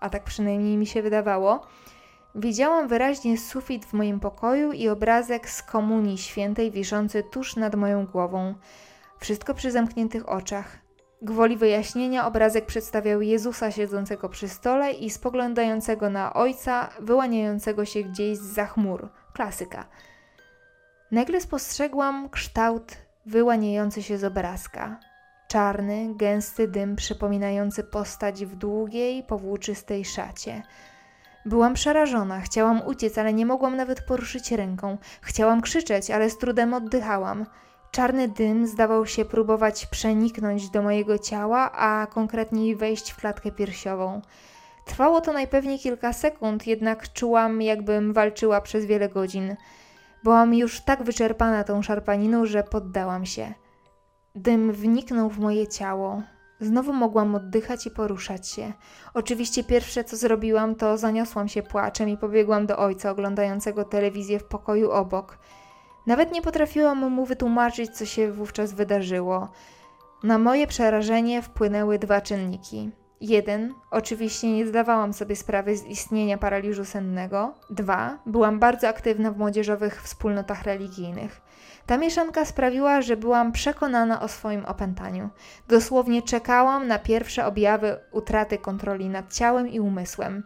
a 0.00 0.10
tak 0.10 0.24
przynajmniej 0.24 0.76
mi 0.76 0.86
się 0.86 1.02
wydawało, 1.02 1.66
widziałam 2.34 2.88
wyraźnie 2.88 3.38
sufit 3.38 3.84
w 3.84 3.92
moim 3.92 4.20
pokoju 4.20 4.72
i 4.72 4.88
obrazek 4.88 5.50
z 5.50 5.62
Komunii 5.62 6.18
Świętej 6.18 6.70
wiszący 6.70 7.22
tuż 7.22 7.56
nad 7.56 7.74
moją 7.74 8.06
głową. 8.06 8.54
Wszystko 9.18 9.54
przy 9.54 9.70
zamkniętych 9.70 10.28
oczach. 10.28 10.83
Gwoli 11.24 11.56
wyjaśnienia 11.56 12.26
obrazek 12.26 12.66
przedstawiał 12.66 13.22
Jezusa 13.22 13.70
siedzącego 13.70 14.28
przy 14.28 14.48
stole 14.48 14.92
i 14.92 15.10
spoglądającego 15.10 16.10
na 16.10 16.34
Ojca, 16.34 16.88
wyłaniającego 17.00 17.84
się 17.84 18.02
gdzieś 18.02 18.38
za 18.38 18.66
chmur. 18.66 19.08
Klasyka. 19.32 19.86
Nagle 21.10 21.40
spostrzegłam 21.40 22.28
kształt 22.28 22.96
wyłaniający 23.26 24.02
się 24.02 24.18
z 24.18 24.24
obrazka. 24.24 25.00
czarny, 25.48 26.14
gęsty 26.16 26.68
dym 26.68 26.96
przypominający 26.96 27.84
postać 27.84 28.44
w 28.44 28.56
długiej, 28.56 29.22
powłóczystej 29.22 30.04
szacie. 30.04 30.62
Byłam 31.46 31.74
przerażona, 31.74 32.40
chciałam 32.40 32.86
uciec, 32.86 33.18
ale 33.18 33.32
nie 33.32 33.46
mogłam 33.46 33.76
nawet 33.76 34.00
poruszyć 34.00 34.52
ręką. 34.52 34.98
Chciałam 35.20 35.60
krzyczeć, 35.60 36.10
ale 36.10 36.30
z 36.30 36.38
trudem 36.38 36.74
oddychałam. 36.74 37.46
Czarny 37.94 38.28
dym 38.28 38.66
zdawał 38.66 39.06
się 39.06 39.24
próbować 39.24 39.86
przeniknąć 39.86 40.70
do 40.70 40.82
mojego 40.82 41.18
ciała, 41.18 41.72
a 41.72 42.06
konkretniej 42.06 42.76
wejść 42.76 43.10
w 43.10 43.16
klatkę 43.16 43.50
piersiową. 43.50 44.22
Trwało 44.84 45.20
to 45.20 45.32
najpewniej 45.32 45.78
kilka 45.78 46.12
sekund, 46.12 46.66
jednak 46.66 47.12
czułam, 47.12 47.62
jakbym 47.62 48.12
walczyła 48.12 48.60
przez 48.60 48.84
wiele 48.84 49.08
godzin. 49.08 49.56
Byłam 50.24 50.54
już 50.54 50.80
tak 50.80 51.02
wyczerpana 51.02 51.64
tą 51.64 51.82
szarpaniną, 51.82 52.46
że 52.46 52.62
poddałam 52.62 53.26
się. 53.26 53.54
Dym 54.34 54.72
wniknął 54.72 55.30
w 55.30 55.38
moje 55.38 55.68
ciało. 55.68 56.22
Znowu 56.60 56.92
mogłam 56.92 57.34
oddychać 57.34 57.86
i 57.86 57.90
poruszać 57.90 58.48
się. 58.48 58.72
Oczywiście 59.14 59.64
pierwsze 59.64 60.04
co 60.04 60.16
zrobiłam, 60.16 60.74
to 60.74 60.98
zaniosłam 60.98 61.48
się 61.48 61.62
płaczem 61.62 62.08
i 62.08 62.16
pobiegłam 62.16 62.66
do 62.66 62.78
ojca 62.78 63.10
oglądającego 63.10 63.84
telewizję 63.84 64.38
w 64.38 64.44
pokoju 64.44 64.90
obok. 64.90 65.38
Nawet 66.06 66.32
nie 66.32 66.42
potrafiłam 66.42 67.10
mu 67.10 67.26
wytłumaczyć, 67.26 67.90
co 67.90 68.06
się 68.06 68.32
wówczas 68.32 68.72
wydarzyło. 68.72 69.48
Na 70.22 70.38
moje 70.38 70.66
przerażenie 70.66 71.42
wpłynęły 71.42 71.98
dwa 71.98 72.20
czynniki. 72.20 72.90
Jeden, 73.20 73.74
oczywiście 73.90 74.52
nie 74.52 74.66
zdawałam 74.66 75.12
sobie 75.12 75.36
sprawy 75.36 75.76
z 75.76 75.84
istnienia 75.84 76.38
paraliżu 76.38 76.84
sennego. 76.84 77.54
Dwa, 77.70 78.18
byłam 78.26 78.58
bardzo 78.58 78.88
aktywna 78.88 79.30
w 79.30 79.38
młodzieżowych 79.38 80.02
wspólnotach 80.02 80.62
religijnych. 80.62 81.40
Ta 81.86 81.98
mieszanka 81.98 82.44
sprawiła, 82.44 83.02
że 83.02 83.16
byłam 83.16 83.52
przekonana 83.52 84.20
o 84.20 84.28
swoim 84.28 84.64
opętaniu. 84.64 85.28
Dosłownie 85.68 86.22
czekałam 86.22 86.86
na 86.86 86.98
pierwsze 86.98 87.46
objawy 87.46 87.96
utraty 88.12 88.58
kontroli 88.58 89.08
nad 89.08 89.32
ciałem 89.32 89.68
i 89.68 89.80
umysłem. 89.80 90.42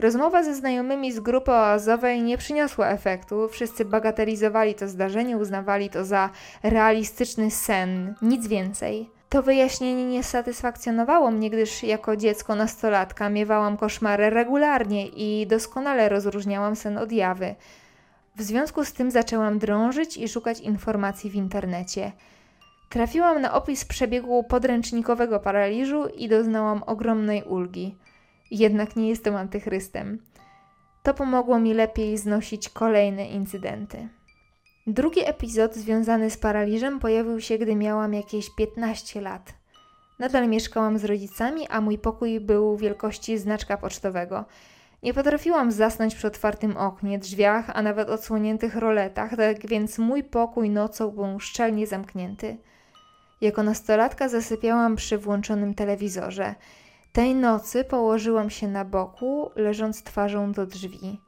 Rozmowa 0.00 0.42
ze 0.42 0.54
znajomymi 0.54 1.12
z 1.12 1.20
grupy 1.20 1.50
oazowej 1.50 2.22
nie 2.22 2.38
przyniosła 2.38 2.88
efektu. 2.88 3.48
Wszyscy 3.48 3.84
bagatelizowali 3.84 4.74
to 4.74 4.88
zdarzenie, 4.88 5.36
uznawali 5.36 5.90
to 5.90 6.04
za 6.04 6.30
realistyczny 6.62 7.50
sen, 7.50 8.14
nic 8.22 8.46
więcej. 8.46 9.10
To 9.28 9.42
wyjaśnienie 9.42 10.04
nie 10.04 10.24
satysfakcjonowało 10.24 11.30
mnie, 11.30 11.50
gdyż 11.50 11.82
jako 11.82 12.16
dziecko 12.16 12.54
nastolatka 12.54 13.30
miewałam 13.30 13.76
koszmary 13.76 14.30
regularnie 14.30 15.06
i 15.06 15.46
doskonale 15.46 16.08
rozróżniałam 16.08 16.76
sen 16.76 16.98
od 16.98 17.12
jawy. 17.12 17.54
W 18.36 18.42
związku 18.42 18.84
z 18.84 18.92
tym 18.92 19.10
zaczęłam 19.10 19.58
drążyć 19.58 20.16
i 20.16 20.28
szukać 20.28 20.60
informacji 20.60 21.30
w 21.30 21.34
internecie. 21.34 22.12
Trafiłam 22.88 23.40
na 23.40 23.54
opis 23.54 23.84
przebiegu 23.84 24.44
podręcznikowego 24.44 25.40
paraliżu 25.40 26.06
i 26.06 26.28
doznałam 26.28 26.82
ogromnej 26.86 27.42
ulgi. 27.42 27.96
Jednak 28.50 28.96
nie 28.96 29.08
jestem 29.08 29.36
antychrystem. 29.36 30.18
To 31.02 31.14
pomogło 31.14 31.58
mi 31.58 31.74
lepiej 31.74 32.18
znosić 32.18 32.68
kolejne 32.68 33.26
incydenty. 33.26 34.08
Drugi 34.86 35.28
epizod 35.28 35.74
związany 35.74 36.30
z 36.30 36.36
paraliżem 36.36 37.00
pojawił 37.00 37.40
się, 37.40 37.58
gdy 37.58 37.76
miałam 37.76 38.14
jakieś 38.14 38.54
15 38.54 39.20
lat. 39.20 39.54
Nadal 40.18 40.48
mieszkałam 40.48 40.98
z 40.98 41.04
rodzicami, 41.04 41.68
a 41.68 41.80
mój 41.80 41.98
pokój 41.98 42.40
był 42.40 42.76
wielkości 42.76 43.38
znaczka 43.38 43.76
pocztowego. 43.76 44.44
Nie 45.02 45.14
potrafiłam 45.14 45.72
zasnąć 45.72 46.14
przy 46.14 46.26
otwartym 46.26 46.76
oknie, 46.76 47.18
drzwiach, 47.18 47.70
a 47.74 47.82
nawet 47.82 48.08
odsłoniętych 48.08 48.76
roletach, 48.76 49.36
tak 49.36 49.66
więc 49.66 49.98
mój 49.98 50.24
pokój 50.24 50.70
nocą 50.70 51.10
był 51.10 51.40
szczelnie 51.40 51.86
zamknięty. 51.86 52.56
Jako 53.40 53.62
nastolatka 53.62 54.28
zasypiałam 54.28 54.96
przy 54.96 55.18
włączonym 55.18 55.74
telewizorze. 55.74 56.54
Tej 57.12 57.34
nocy 57.34 57.84
położyłam 57.84 58.50
się 58.50 58.68
na 58.68 58.84
boku, 58.84 59.50
leżąc 59.56 60.02
twarzą 60.02 60.52
do 60.52 60.66
drzwi. 60.66 61.20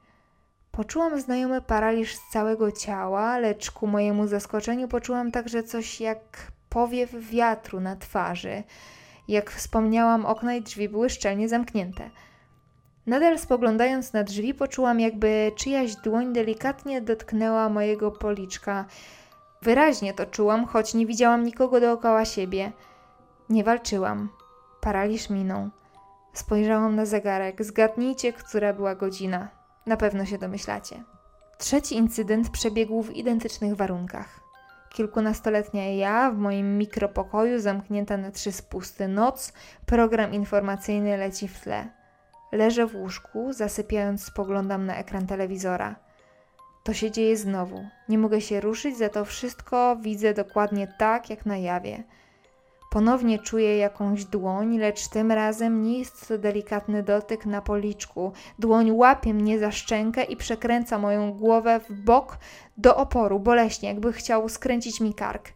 Poczułam 0.72 1.20
znajomy 1.20 1.62
paraliż 1.62 2.14
z 2.14 2.30
całego 2.32 2.72
ciała, 2.72 3.38
lecz 3.38 3.70
ku 3.70 3.86
mojemu 3.86 4.26
zaskoczeniu 4.26 4.88
poczułam 4.88 5.30
także 5.30 5.62
coś 5.62 6.00
jak 6.00 6.52
powiew 6.68 7.10
wiatru 7.30 7.80
na 7.80 7.96
twarzy. 7.96 8.62
Jak 9.28 9.50
wspomniałam, 9.50 10.26
okna 10.26 10.54
i 10.54 10.62
drzwi 10.62 10.88
były 10.88 11.10
szczelnie 11.10 11.48
zamknięte. 11.48 12.10
Nadal 13.06 13.38
spoglądając 13.38 14.12
na 14.12 14.24
drzwi, 14.24 14.54
poczułam, 14.54 15.00
jakby 15.00 15.52
czyjaś 15.56 15.96
dłoń 15.96 16.32
delikatnie 16.32 17.00
dotknęła 17.00 17.68
mojego 17.68 18.10
policzka. 18.10 18.84
Wyraźnie 19.62 20.14
to 20.14 20.26
czułam, 20.26 20.66
choć 20.66 20.94
nie 20.94 21.06
widziałam 21.06 21.44
nikogo 21.44 21.80
dookoła 21.80 22.24
siebie. 22.24 22.72
Nie 23.48 23.64
walczyłam. 23.64 24.28
Paraliż 24.82 25.30
minął. 25.30 25.70
Spojrzałam 26.32 26.96
na 26.96 27.06
zegarek. 27.06 27.64
Zgadnijcie, 27.64 28.32
która 28.32 28.72
była 28.72 28.94
godzina. 28.94 29.48
Na 29.86 29.96
pewno 29.96 30.26
się 30.26 30.38
domyślacie. 30.38 31.02
Trzeci 31.58 31.96
incydent 31.96 32.50
przebiegł 32.50 33.02
w 33.02 33.10
identycznych 33.10 33.76
warunkach. 33.76 34.40
Kilkunastoletnia 34.90 35.94
ja 35.94 36.30
w 36.30 36.38
moim 36.38 36.78
mikropokoju, 36.78 37.60
zamknięta 37.60 38.16
na 38.16 38.30
trzy 38.30 38.52
spusty 38.52 39.08
noc, 39.08 39.52
program 39.86 40.34
informacyjny 40.34 41.16
leci 41.16 41.48
w 41.48 41.60
tle. 41.60 41.88
Leżę 42.52 42.86
w 42.86 42.96
łóżku, 42.96 43.52
zasypiając 43.52 44.24
spoglądam 44.24 44.86
na 44.86 44.96
ekran 44.96 45.26
telewizora. 45.26 45.96
To 46.84 46.94
się 46.94 47.10
dzieje 47.10 47.36
znowu. 47.36 47.86
Nie 48.08 48.18
mogę 48.18 48.40
się 48.40 48.60
ruszyć, 48.60 48.98
za 48.98 49.08
to 49.08 49.24
wszystko 49.24 49.96
widzę 49.96 50.34
dokładnie 50.34 50.94
tak, 50.98 51.30
jak 51.30 51.46
na 51.46 51.56
jawie. 51.56 52.04
Ponownie 52.92 53.38
czuję 53.38 53.78
jakąś 53.78 54.24
dłoń, 54.24 54.78
lecz 54.78 55.08
tym 55.08 55.32
razem 55.32 55.82
nie 55.82 55.98
jest 55.98 56.28
to 56.28 56.38
delikatny 56.38 57.02
dotyk 57.02 57.46
na 57.46 57.62
policzku. 57.62 58.32
Dłoń 58.58 58.90
łapie 58.90 59.34
mnie 59.34 59.58
za 59.58 59.70
szczękę 59.70 60.24
i 60.24 60.36
przekręca 60.36 60.98
moją 60.98 61.32
głowę 61.32 61.80
w 61.80 61.92
bok 61.92 62.38
do 62.76 62.96
oporu, 62.96 63.40
boleśnie, 63.40 63.88
jakby 63.88 64.12
chciał 64.12 64.48
skręcić 64.48 65.00
mi 65.00 65.14
kark. 65.14 65.48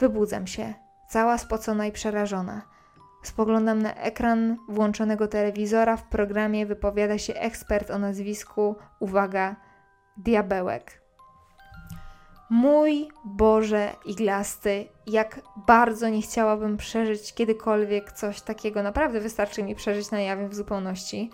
Wybudzam 0.00 0.46
się, 0.46 0.74
cała 1.08 1.38
spocona 1.38 1.86
i 1.86 1.92
przerażona. 1.92 2.62
Spoglądam 3.22 3.82
na 3.82 3.94
ekran 3.94 4.56
włączonego 4.68 5.28
telewizora. 5.28 5.96
W 5.96 6.04
programie 6.04 6.66
wypowiada 6.66 7.18
się 7.18 7.34
ekspert 7.34 7.90
o 7.90 7.98
nazwisku, 7.98 8.76
uwaga, 9.00 9.56
Diabełek. 10.16 11.03
Mój 12.54 13.08
Boże 13.24 13.92
iglasty, 14.04 14.88
jak 15.06 15.40
bardzo 15.66 16.08
nie 16.08 16.22
chciałabym 16.22 16.76
przeżyć 16.76 17.34
kiedykolwiek 17.34 18.12
coś 18.12 18.40
takiego. 18.40 18.82
Naprawdę 18.82 19.20
wystarczy 19.20 19.62
mi 19.62 19.74
przeżyć 19.74 20.10
na 20.10 20.20
jawie 20.20 20.48
w 20.48 20.54
zupełności. 20.54 21.30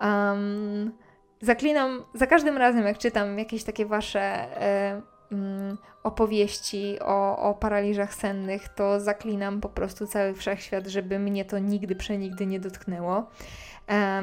Um, 0.00 0.92
zaklinam 1.40 2.04
za 2.14 2.26
każdym 2.26 2.56
razem, 2.56 2.86
jak 2.86 2.98
czytam 2.98 3.38
jakieś 3.38 3.64
takie 3.64 3.86
wasze 3.86 4.20
e, 4.20 5.02
mm, 5.32 5.78
opowieści 6.02 6.98
o, 7.00 7.38
o 7.38 7.54
paraliżach 7.54 8.14
sennych, 8.14 8.68
to 8.68 9.00
zaklinam 9.00 9.60
po 9.60 9.68
prostu 9.68 10.06
cały 10.06 10.34
wszechświat, 10.34 10.86
żeby 10.86 11.18
mnie 11.18 11.44
to 11.44 11.58
nigdy, 11.58 11.96
przenigdy 11.96 12.46
nie 12.46 12.60
dotknęło. 12.60 13.30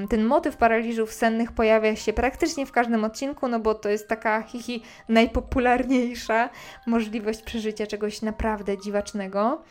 Ten 0.09 0.25
motyw 0.25 0.57
paraliżów 0.57 1.13
sennych 1.13 1.51
pojawia 1.51 1.95
się 1.95 2.13
praktycznie 2.13 2.65
w 2.65 2.71
każdym 2.71 3.03
odcinku, 3.03 3.47
no 3.47 3.59
bo 3.59 3.75
to 3.75 3.89
jest 3.89 4.07
taka 4.07 4.41
hihi 4.41 4.83
najpopularniejsza 5.09 6.49
możliwość 6.87 7.41
przeżycia 7.41 7.87
czegoś 7.87 8.21
naprawdę 8.21 8.77
dziwacznego. 8.77 9.61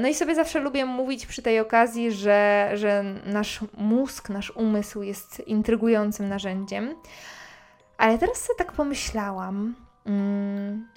No 0.00 0.08
i 0.08 0.14
sobie 0.14 0.34
zawsze 0.34 0.60
lubię 0.60 0.84
mówić 0.84 1.26
przy 1.26 1.42
tej 1.42 1.60
okazji, 1.60 2.12
że, 2.12 2.70
że 2.74 3.04
nasz 3.26 3.60
mózg, 3.76 4.28
nasz 4.28 4.50
umysł 4.50 5.02
jest 5.02 5.40
intrygującym 5.40 6.28
narzędziem. 6.28 6.94
Ale 7.98 8.18
teraz 8.18 8.36
sobie 8.36 8.58
tak 8.58 8.72
pomyślałam, 8.72 9.74
hmm, 10.04 10.88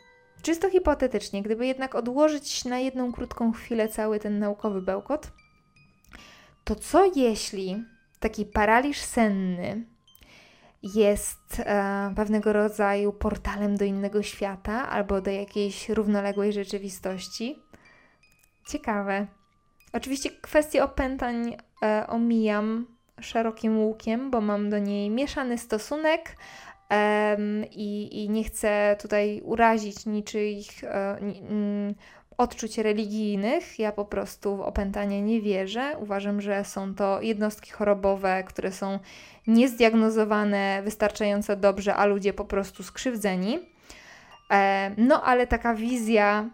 czysto 0.41 0.69
hipotetycznie, 0.69 1.43
gdyby 1.43 1.67
jednak 1.67 1.95
odłożyć 1.95 2.65
na 2.65 2.79
jedną 2.79 3.11
krótką 3.11 3.51
chwilę 3.51 3.87
cały 3.87 4.19
ten 4.19 4.39
naukowy 4.39 4.81
bełkot, 4.81 5.31
to 6.63 6.75
co 6.75 7.11
jeśli 7.15 7.83
taki 8.23 8.45
paraliż 8.45 8.97
senny 8.97 9.85
jest 10.83 11.59
e, 11.59 12.13
pewnego 12.15 12.53
rodzaju 12.53 13.13
portalem 13.13 13.77
do 13.77 13.85
innego 13.85 14.23
świata 14.23 14.89
albo 14.89 15.21
do 15.21 15.31
jakiejś 15.31 15.89
równoległej 15.89 16.53
rzeczywistości. 16.53 17.59
Ciekawe. 18.67 19.27
Oczywiście 19.93 20.29
kwestię 20.29 20.83
opętań 20.83 21.55
e, 21.83 22.07
omijam 22.07 22.87
szerokim 23.21 23.79
łukiem, 23.79 24.31
bo 24.31 24.41
mam 24.41 24.69
do 24.69 24.79
niej 24.79 25.09
mieszany 25.09 25.57
stosunek 25.57 26.37
e, 26.89 27.37
i, 27.71 28.23
i, 28.23 28.29
nie 28.29 28.43
chcę 28.43 28.97
tutaj 29.01 29.41
urazić 29.45 30.05
niczyich 30.05 30.83
e, 30.83 31.17
odczuć 32.37 32.77
religijnych. 32.77 33.79
Ja 33.79 33.91
po 33.91 34.05
prostu 34.05 34.57
w 34.57 34.61
opętanie 34.61 35.21
nie 35.21 35.41
wierzę. 35.41 35.95
Uważam, 35.99 36.41
że 36.41 36.65
są 36.65 36.95
to 36.95 37.21
jednostki 37.21 37.71
chorobowe, 37.71 38.43
które 38.43 38.71
są 38.71 38.99
niezdiagnozowane 39.47 40.81
wystarczająco 40.83 41.55
dobrze, 41.55 41.95
a 41.95 42.05
ludzie 42.05 42.33
po 42.33 42.45
prostu 42.45 42.83
skrzywdzeni. 42.83 43.59
E, 44.51 44.91
no 44.97 45.23
ale 45.23 45.47
taka 45.47 45.75
wizja 45.75 46.49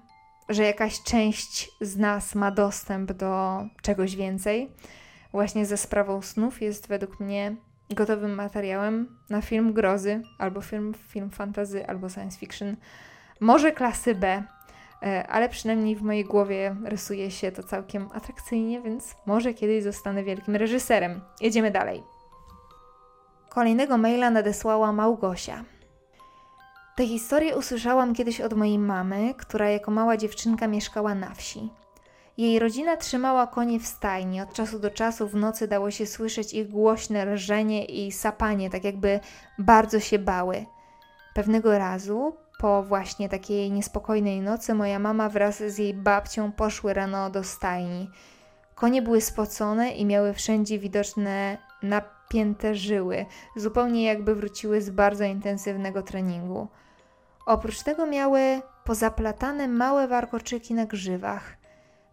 że 0.49 0.63
jakaś 0.63 1.03
część 1.03 1.69
z 1.81 1.97
nas 1.97 2.35
ma 2.35 2.51
dostęp 2.51 3.11
do 3.11 3.63
czegoś 3.81 4.15
więcej, 4.15 4.71
właśnie 5.31 5.65
ze 5.65 5.77
sprawą 5.77 6.21
snów 6.21 6.61
jest 6.61 6.87
według 6.87 7.19
mnie 7.19 7.55
gotowym 7.89 8.35
materiałem 8.35 9.17
na 9.29 9.41
film 9.41 9.73
grozy, 9.73 10.21
albo 10.37 10.61
film, 10.61 10.93
film 11.07 11.29
fantazy, 11.29 11.87
albo 11.87 12.09
science 12.09 12.39
fiction. 12.39 12.75
Może 13.39 13.71
klasy 13.71 14.15
B, 14.15 14.43
ale 15.29 15.49
przynajmniej 15.49 15.95
w 15.95 16.01
mojej 16.01 16.25
głowie 16.25 16.75
rysuje 16.83 17.31
się 17.31 17.51
to 17.51 17.63
całkiem 17.63 18.09
atrakcyjnie, 18.13 18.81
więc 18.81 19.15
może 19.25 19.53
kiedyś 19.53 19.83
zostanę 19.83 20.23
wielkim 20.23 20.55
reżyserem. 20.55 21.21
Jedziemy 21.41 21.71
dalej. 21.71 22.03
Kolejnego 23.49 23.97
maila 23.97 24.29
nadesłała 24.29 24.91
Małgosia. 24.91 25.63
Tę 26.95 27.07
historię 27.07 27.57
usłyszałam 27.57 28.13
kiedyś 28.13 28.41
od 28.41 28.53
mojej 28.53 28.79
mamy, 28.79 29.33
która 29.37 29.69
jako 29.69 29.91
mała 29.91 30.17
dziewczynka 30.17 30.67
mieszkała 30.67 31.15
na 31.15 31.35
wsi. 31.35 31.69
Jej 32.37 32.59
rodzina 32.59 32.97
trzymała 32.97 33.47
konie 33.47 33.79
w 33.79 33.87
stajni. 33.87 34.41
Od 34.41 34.53
czasu 34.53 34.79
do 34.79 34.91
czasu 34.91 35.27
w 35.27 35.35
nocy 35.35 35.67
dało 35.67 35.91
się 35.91 36.05
słyszeć 36.05 36.53
ich 36.53 36.69
głośne 36.69 37.25
rżenie 37.25 37.85
i 37.85 38.11
sapanie, 38.11 38.69
tak 38.69 38.83
jakby 38.83 39.19
bardzo 39.57 39.99
się 39.99 40.19
bały. 40.19 40.65
Pewnego 41.33 41.77
razu, 41.77 42.35
po 42.59 42.83
właśnie 42.83 43.29
takiej 43.29 43.71
niespokojnej 43.71 44.41
nocy, 44.41 44.73
moja 44.73 44.99
mama 44.99 45.29
wraz 45.29 45.57
z 45.57 45.77
jej 45.77 45.93
babcią 45.93 46.51
poszły 46.51 46.93
rano 46.93 47.29
do 47.29 47.43
stajni. 47.43 48.09
Konie 48.75 49.01
były 49.01 49.21
spocone 49.21 49.91
i 49.91 50.05
miały 50.05 50.33
wszędzie 50.33 50.79
widoczne 50.79 51.57
napięte 51.83 52.75
żyły, 52.75 53.25
zupełnie 53.55 54.03
jakby 54.03 54.35
wróciły 54.35 54.81
z 54.81 54.89
bardzo 54.89 55.23
intensywnego 55.23 56.03
treningu. 56.03 56.67
Oprócz 57.45 57.83
tego 57.83 58.05
miały 58.05 58.61
pozaplatane 58.83 59.67
małe 59.67 60.07
warkoczyki 60.07 60.73
na 60.73 60.85
grzywach. 60.85 61.57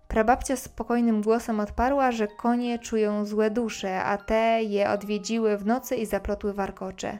Prababcia 0.08 0.56
spokojnym 0.56 1.22
głosem 1.22 1.60
odparła, 1.60 2.12
że 2.12 2.28
konie 2.28 2.78
czują 2.78 3.24
złe 3.24 3.50
dusze, 3.50 4.04
a 4.04 4.18
te 4.18 4.62
je 4.62 4.90
odwiedziły 4.90 5.56
w 5.56 5.66
nocy 5.66 5.96
i 5.96 6.06
zaplotły 6.06 6.52
warkocze. 6.52 7.18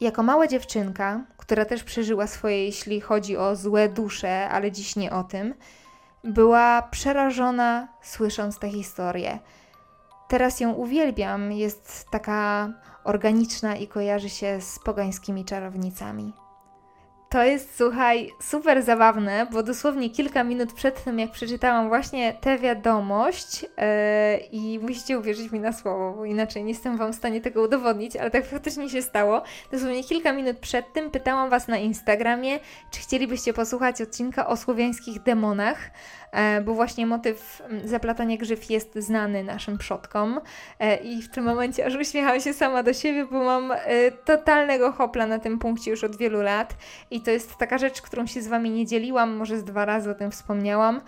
Jako 0.00 0.22
mała 0.22 0.46
dziewczynka, 0.46 1.24
która 1.36 1.64
też 1.64 1.84
przeżyła 1.84 2.26
swoje, 2.26 2.64
jeśli 2.64 3.00
chodzi 3.00 3.36
o 3.36 3.56
złe 3.56 3.88
dusze, 3.88 4.48
ale 4.48 4.72
dziś 4.72 4.96
nie 4.96 5.12
o 5.12 5.24
tym, 5.24 5.54
była 6.24 6.82
przerażona 6.82 7.88
słysząc 8.02 8.58
tę 8.58 8.70
historię. 8.70 9.38
Teraz 10.28 10.60
ją 10.60 10.72
uwielbiam, 10.72 11.52
jest 11.52 12.06
taka 12.10 12.68
organiczna 13.04 13.76
i 13.76 13.86
kojarzy 13.86 14.28
się 14.28 14.60
z 14.60 14.78
pogańskimi 14.78 15.44
czarownicami. 15.44 16.32
To 17.36 17.44
jest, 17.44 17.76
słuchaj, 17.76 18.32
super 18.40 18.82
zabawne, 18.82 19.46
bo 19.52 19.62
dosłownie 19.62 20.10
kilka 20.10 20.44
minut 20.44 20.72
przed 20.72 21.04
tym, 21.04 21.18
jak 21.18 21.30
przeczytałam 21.30 21.88
właśnie 21.88 22.32
tę 22.32 22.58
wiadomość 22.58 23.62
yy, 23.62 23.68
i 24.52 24.78
musicie 24.78 25.18
uwierzyć 25.18 25.52
mi 25.52 25.60
na 25.60 25.72
słowo, 25.72 26.12
bo 26.16 26.24
inaczej 26.24 26.64
nie 26.64 26.72
jestem 26.72 26.96
Wam 26.96 27.12
w 27.12 27.16
stanie 27.16 27.40
tego 27.40 27.62
udowodnić, 27.62 28.16
ale 28.16 28.30
tak 28.30 28.46
faktycznie 28.46 28.90
się 28.90 29.02
stało. 29.02 29.42
Dosłownie 29.72 30.04
kilka 30.04 30.32
minut 30.32 30.58
przed 30.58 30.92
tym 30.92 31.10
pytałam 31.10 31.50
Was 31.50 31.68
na 31.68 31.78
Instagramie, 31.78 32.58
czy 32.90 33.00
chcielibyście 33.00 33.52
posłuchać 33.52 34.02
odcinka 34.02 34.46
o 34.46 34.56
słowiańskich 34.56 35.22
demonach, 35.22 35.90
bo 36.64 36.74
właśnie 36.74 37.06
motyw 37.06 37.62
mm, 37.68 37.88
zaplatania 37.88 38.36
grzyw 38.36 38.70
jest 38.70 38.94
znany 38.94 39.44
naszym 39.44 39.78
przodkom. 39.78 40.40
Yy, 40.80 40.96
i 40.96 41.22
w 41.22 41.30
tym 41.30 41.44
momencie 41.44 41.86
aż 41.86 41.94
uśmiecham 41.94 42.40
się 42.40 42.52
sama 42.52 42.82
do 42.82 42.92
siebie, 42.92 43.26
bo 43.26 43.44
mam 43.44 43.72
totalnego 44.24 44.92
hopla 44.92 45.26
na 45.26 45.38
tym 45.38 45.58
punkcie 45.58 45.90
już 45.90 46.04
od 46.04 46.16
wielu 46.16 46.42
lat. 46.42 46.76
I 47.10 47.20
to 47.20 47.30
jest 47.30 47.56
taka 47.56 47.78
rzecz, 47.78 48.02
którą 48.02 48.26
się 48.26 48.42
z 48.42 48.48
Wami 48.48 48.70
nie 48.70 48.86
dzieliłam, 48.86 49.36
może 49.36 49.58
z 49.58 49.64
dwa 49.64 49.84
razy 49.84 50.10
o 50.10 50.14
tym 50.14 50.30
wspomniałam, 50.30 51.00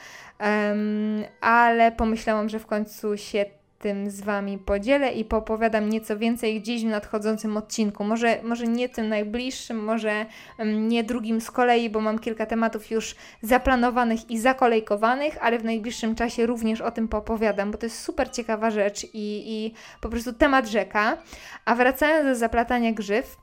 ale 1.40 1.92
pomyślałam, 1.92 2.48
że 2.48 2.58
w 2.58 2.66
końcu 2.66 3.16
się 3.16 3.57
tym 3.78 4.10
z 4.10 4.20
Wami 4.20 4.58
podzielę 4.58 5.12
i 5.12 5.24
popowiadam 5.24 5.88
nieco 5.88 6.18
więcej 6.18 6.60
gdzieś 6.60 6.82
w 6.82 6.88
nadchodzącym 6.88 7.56
odcinku. 7.56 8.04
Może, 8.04 8.42
może 8.42 8.66
nie 8.66 8.88
tym 8.88 9.08
najbliższym, 9.08 9.84
może 9.84 10.26
um, 10.58 10.88
nie 10.88 11.04
drugim 11.04 11.40
z 11.40 11.50
kolei, 11.50 11.90
bo 11.90 12.00
mam 12.00 12.18
kilka 12.18 12.46
tematów 12.46 12.90
już 12.90 13.14
zaplanowanych 13.42 14.30
i 14.30 14.38
zakolejkowanych, 14.38 15.38
ale 15.40 15.58
w 15.58 15.64
najbliższym 15.64 16.14
czasie 16.14 16.46
również 16.46 16.80
o 16.80 16.90
tym 16.90 17.08
popowiadam, 17.08 17.70
bo 17.70 17.78
to 17.78 17.86
jest 17.86 18.00
super 18.00 18.30
ciekawa 18.30 18.70
rzecz 18.70 19.04
i, 19.04 19.08
i 19.46 19.74
po 20.00 20.08
prostu 20.08 20.32
temat 20.32 20.66
rzeka. 20.66 21.18
A 21.64 21.74
wracając 21.74 22.26
do 22.26 22.34
zaplatania 22.34 22.92
grzyw, 22.92 23.36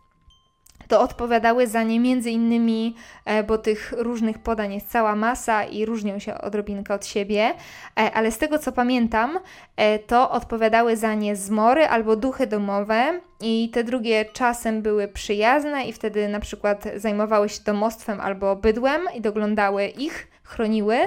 to 0.88 1.02
odpowiadały 1.02 1.68
za 1.68 1.84
nie 1.84 2.00
między 2.00 2.32
innymi, 2.32 2.96
e, 3.26 3.44
bo 3.44 3.58
tych 3.58 3.94
różnych 3.98 4.40
podań 4.40 4.74
jest 4.74 4.92
cała 4.92 5.16
masa 5.16 5.64
i 5.64 5.86
różnią 5.86 6.20
się 6.20 6.38
odrobinkę 6.38 6.94
od 6.94 7.06
siebie, 7.06 7.54
e, 8.00 8.12
ale 8.14 8.32
z 8.32 8.38
tego 8.38 8.60
co 8.60 8.72
pamiętam, 8.72 9.40
e, 9.76 10.00
to 10.00 10.32
odpowiadały 10.32 10.98
za 10.98 11.14
nie 11.14 11.36
zmory 11.36 11.88
albo 11.88 12.16
duchy 12.16 12.48
domowe 12.48 13.20
i 13.42 13.70
te 13.74 13.84
drugie 13.84 14.26
czasem 14.26 14.82
były 14.82 15.08
przyjazne 15.08 15.86
i 15.86 15.94
wtedy 15.94 16.28
na 16.28 16.40
przykład 16.40 16.84
zajmowały 16.96 17.50
się 17.50 17.64
domostwem 17.66 18.22
albo 18.22 18.56
bydłem 18.56 19.02
i 19.16 19.22
doglądały 19.22 19.86
ich, 19.86 20.28
chroniły. 20.44 20.98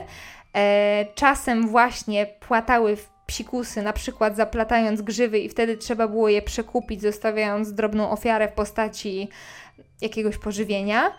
Czasem 1.14 1.68
właśnie 1.68 2.26
płatały 2.40 2.96
w 2.96 3.08
psikusy, 3.28 3.82
na 3.82 3.92
przykład 3.92 4.36
zaplatając 4.36 5.02
grzywy 5.02 5.38
i 5.38 5.48
wtedy 5.48 5.76
trzeba 5.76 6.08
było 6.08 6.28
je 6.28 6.42
przekupić, 6.42 7.02
zostawiając 7.02 7.72
drobną 7.72 8.10
ofiarę 8.10 8.48
w 8.48 8.52
postaci 8.52 9.28
jakiegoś 10.00 10.38
pożywienia, 10.38 11.12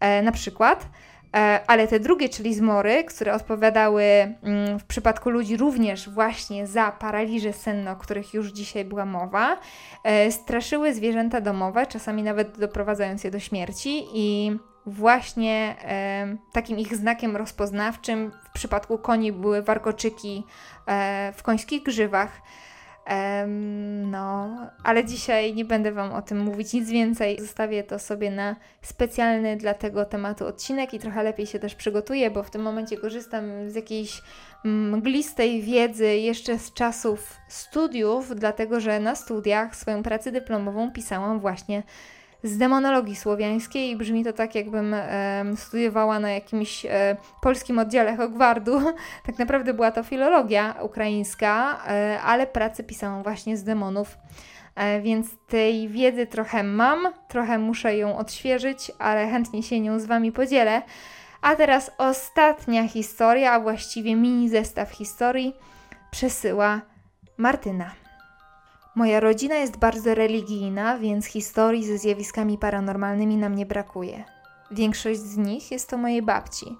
e, 0.00 0.22
na 0.22 0.32
przykład. 0.32 0.88
E, 1.36 1.60
ale 1.66 1.88
te 1.88 2.00
drugie, 2.00 2.28
czyli 2.28 2.54
zmory, 2.54 3.04
które 3.04 3.34
odpowiadały 3.34 4.04
mm, 4.42 4.78
w 4.78 4.84
przypadku 4.84 5.30
ludzi 5.30 5.56
również 5.56 6.08
właśnie 6.08 6.66
za 6.66 6.92
paraliże 6.92 7.52
senne, 7.52 7.92
o 7.92 7.96
których 7.96 8.34
już 8.34 8.52
dzisiaj 8.52 8.84
była 8.84 9.04
mowa, 9.04 9.58
e, 10.04 10.32
straszyły 10.32 10.94
zwierzęta 10.94 11.40
domowe, 11.40 11.86
czasami 11.86 12.22
nawet 12.22 12.58
doprowadzając 12.58 13.24
je 13.24 13.30
do 13.30 13.40
śmierci 13.40 14.04
i 14.14 14.56
właśnie 14.86 15.76
takim 16.52 16.78
ich 16.78 16.96
znakiem 16.96 17.36
rozpoznawczym 17.36 18.32
w 18.44 18.50
przypadku 18.50 18.98
koni 18.98 19.32
były 19.32 19.62
warkoczyki 19.62 20.44
w 21.34 21.42
końskich 21.42 21.82
grzywach, 21.82 22.42
no, 24.04 24.56
ale 24.84 25.04
dzisiaj 25.04 25.54
nie 25.54 25.64
będę 25.64 25.92
Wam 25.92 26.12
o 26.12 26.22
tym 26.22 26.40
mówić 26.40 26.72
nic 26.72 26.90
więcej. 26.90 27.40
Zostawię 27.40 27.84
to 27.84 27.98
sobie 27.98 28.30
na 28.30 28.56
specjalny 28.82 29.56
dla 29.56 29.74
tego 29.74 30.04
tematu 30.04 30.46
odcinek 30.46 30.94
i 30.94 30.98
trochę 30.98 31.22
lepiej 31.22 31.46
się 31.46 31.58
też 31.58 31.74
przygotuję, 31.74 32.30
bo 32.30 32.42
w 32.42 32.50
tym 32.50 32.62
momencie 32.62 32.96
korzystam 32.96 33.70
z 33.70 33.74
jakiejś 33.74 34.22
mglistej 34.64 35.62
wiedzy 35.62 36.16
jeszcze 36.16 36.58
z 36.58 36.72
czasów 36.72 37.36
studiów, 37.48 38.34
dlatego 38.34 38.80
że 38.80 39.00
na 39.00 39.14
studiach 39.14 39.76
swoją 39.76 40.02
pracę 40.02 40.32
dyplomową 40.32 40.92
pisałam 40.92 41.40
właśnie 41.40 41.82
z 42.42 42.58
demonologii 42.58 43.16
słowiańskiej 43.16 43.90
i 43.90 43.96
brzmi 43.96 44.24
to 44.24 44.32
tak, 44.32 44.54
jakbym 44.54 44.94
e, 44.94 45.44
studiowała 45.56 46.20
na 46.20 46.30
jakimś 46.30 46.86
e, 46.86 47.16
polskim 47.42 47.78
oddziale 47.78 48.16
Hogwardu. 48.16 48.80
tak 49.26 49.38
naprawdę 49.38 49.74
była 49.74 49.90
to 49.90 50.02
filologia 50.02 50.74
ukraińska, 50.82 51.82
e, 51.86 52.20
ale 52.20 52.46
pracę 52.46 52.82
pisałam 52.82 53.22
właśnie 53.22 53.56
z 53.56 53.64
demonów. 53.64 54.18
E, 54.74 55.00
więc 55.00 55.26
tej 55.48 55.88
wiedzy 55.88 56.26
trochę 56.26 56.62
mam, 56.62 57.08
trochę 57.28 57.58
muszę 57.58 57.96
ją 57.96 58.16
odświeżyć, 58.16 58.92
ale 58.98 59.28
chętnie 59.28 59.62
się 59.62 59.80
nią 59.80 60.00
z 60.00 60.06
Wami 60.06 60.32
podzielę. 60.32 60.82
A 61.42 61.56
teraz 61.56 61.90
ostatnia 61.98 62.88
historia, 62.88 63.52
a 63.52 63.60
właściwie 63.60 64.16
mini 64.16 64.48
zestaw 64.48 64.90
historii 64.90 65.54
przesyła 66.10 66.80
Martyna. 67.36 68.01
Moja 68.94 69.20
rodzina 69.20 69.54
jest 69.54 69.76
bardzo 69.76 70.14
religijna, 70.14 70.98
więc 70.98 71.26
historii 71.26 71.86
ze 71.86 71.98
zjawiskami 71.98 72.58
paranormalnymi 72.58 73.36
nam 73.36 73.54
nie 73.54 73.66
brakuje. 73.66 74.24
Większość 74.70 75.20
z 75.20 75.36
nich 75.36 75.70
jest 75.70 75.90
to 75.90 75.98
mojej 75.98 76.22
babci. 76.22 76.76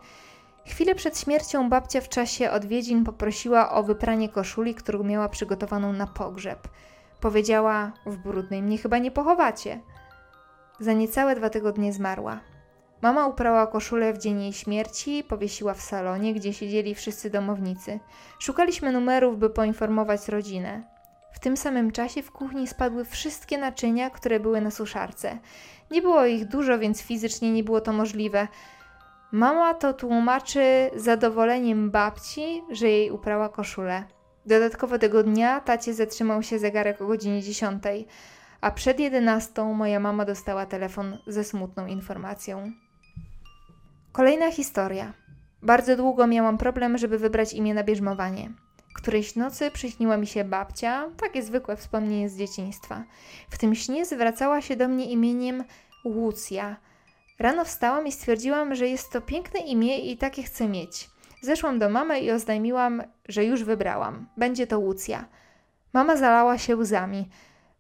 Chwilę 0.66 0.94
przed 0.94 1.18
śmiercią 1.18 1.68
babcia 1.68 2.01
w 2.01 2.09
czasie 2.09 2.51
odwiedzin 2.51 3.05
poprosiła 3.05 3.72
o 3.72 3.83
wypranie 3.83 4.29
koszuli, 4.29 4.75
którą 4.75 5.03
miała 5.03 5.29
przygotowaną 5.29 5.92
na 5.92 6.07
pogrzeb. 6.07 6.68
Powiedziała: 7.20 7.92
W 8.07 8.16
brudnej 8.16 8.62
mnie 8.62 8.79
chyba 8.79 8.98
nie 8.98 9.11
pochowacie. 9.11 9.81
Za 10.81 10.92
niecałe 10.92 11.37
dwa 11.37 11.51
tygodnie 11.51 11.92
zmarła. 11.92 12.40
Mama 13.03 13.27
uprała 13.27 13.66
koszulę 13.66 14.12
w 14.12 14.18
dzień 14.18 14.42
jej 14.42 14.53
śmierci, 14.53 15.25
powiesiła 15.25 15.75
w 15.75 15.81
salonie, 15.81 16.35
gdzie 16.35 16.53
siedzieli 16.53 16.94
wszyscy 16.94 17.31
domownicy. 17.31 18.01
Szukaliśmy 18.38 18.92
numerów, 18.92 19.38
by 19.38 19.51
poinformować 19.51 20.29
rodzinę. 20.29 20.92
Tym 21.43 21.57
samym 21.57 21.91
czasie 21.91 22.23
w 22.23 22.33
kuchni 22.33 22.67
spadły 22.67 23.05
wszystkie 23.05 23.59
naczynia, 23.59 24.11
które 24.11 24.41
były 24.41 24.61
na 24.61 24.71
suszarce. 24.71 25.39
Nie 25.91 26.03
było 26.03 26.27
ich 26.27 26.49
dużo, 26.49 26.79
więc 26.79 27.03
fizycznie 27.03 27.53
nie 27.53 27.65
było 27.65 27.81
to 27.81 27.93
możliwe. 27.93 28.49
Mama 29.33 29.75
to 29.75 29.93
tłumaczy 29.93 30.91
zadowoleniem 30.97 31.91
babci, 31.91 32.63
że 32.71 32.89
jej 32.89 33.11
uprała 33.11 33.49
koszulę. 33.49 34.05
Dodatkowo 34.47 34.99
tego 34.99 35.23
dnia 35.23 35.61
tacie 35.61 35.95
zatrzymał 35.95 36.43
się 36.43 36.59
zegarek 36.59 37.01
o 37.01 37.07
godzinie 37.07 37.43
10, 37.43 37.83
a 38.61 38.71
przed 38.71 39.01
11 39.01 39.65
moja 39.65 40.01
mama 40.01 40.25
dostała 40.25 40.67
telefon 40.67 41.19
ze 41.27 41.45
smutną 41.45 41.87
informacją. 41.87 42.73
Kolejna 44.13 44.51
historia. 44.51 45.13
Bardzo 45.63 45.97
długo 45.97 46.27
miałam 46.27 46.59
problem, 46.59 46.99
żeby 46.99 47.19
wybrać 47.19 47.53
imię 47.53 47.75
na 47.75 47.85
bierzmowanie. 47.85 48.53
Którejś 48.95 49.37
nocy 49.37 49.71
przyśniła 49.71 50.17
mi 50.17 50.27
się 50.27 50.45
babcia, 50.45 51.11
takie 51.17 51.43
zwykłe 51.43 51.77
wspomnienie 51.77 52.29
z 52.29 52.37
dzieciństwa. 52.37 53.05
W 53.51 53.59
tym 53.59 53.75
śnie 53.75 54.07
zwracała 54.07 54.61
się 54.61 54.77
do 54.77 54.89
mnie 54.89 55.11
imieniem 55.11 55.65
Łucja. 56.05 56.77
Rano 57.39 57.65
wstałam 57.65 58.07
i 58.07 58.13
stwierdziłam, 58.13 58.75
że 58.75 58.89
jest 58.89 59.13
to 59.13 59.21
piękne 59.21 59.61
imię 59.61 59.99
i 59.99 60.17
takie 60.17 60.43
chcę 60.43 60.69
mieć. 60.69 61.11
Zeszłam 61.43 61.79
do 61.79 61.89
mamy 61.89 62.21
i 62.21 62.31
oznajmiłam, 62.31 63.03
że 63.29 63.45
już 63.45 63.65
wybrałam. 63.65 64.29
Będzie 64.37 64.67
to 64.67 64.79
Łucja. 64.79 65.29
Mama 65.93 66.17
zalała 66.17 66.59
się 66.59 66.77
łzami. 66.77 67.29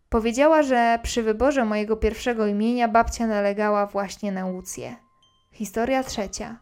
Powiedziała, 0.08 0.62
że 0.62 0.98
przy 1.02 1.22
wyborze 1.22 1.64
mojego 1.64 1.96
pierwszego 1.96 2.46
imienia 2.46 2.88
babcia 2.88 3.26
nalegała 3.26 3.86
właśnie 3.86 4.32
na 4.32 4.46
Łucję. 4.46 4.96
Historia 5.52 6.04
trzecia. 6.04 6.58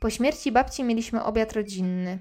Po 0.00 0.10
śmierci 0.10 0.52
babci 0.52 0.84
mieliśmy 0.84 1.24
obiad 1.24 1.52
rodzinny. 1.52 2.18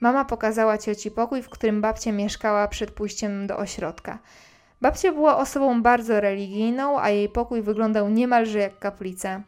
Mama 0.00 0.24
pokazała 0.24 0.78
cioci 0.78 1.10
pokój, 1.10 1.42
w 1.42 1.48
którym 1.48 1.80
babcia 1.80 2.12
mieszkała 2.12 2.68
przed 2.68 2.90
pójściem 2.90 3.46
do 3.46 3.56
ośrodka. 3.56 4.18
Babcia 4.80 5.12
była 5.12 5.36
osobą 5.36 5.82
bardzo 5.82 6.20
religijną, 6.20 7.00
a 7.00 7.10
jej 7.10 7.28
pokój 7.28 7.62
wyglądał 7.62 8.08
niemalże 8.08 8.58
jak 8.58 8.78
kaplica. 8.78 9.42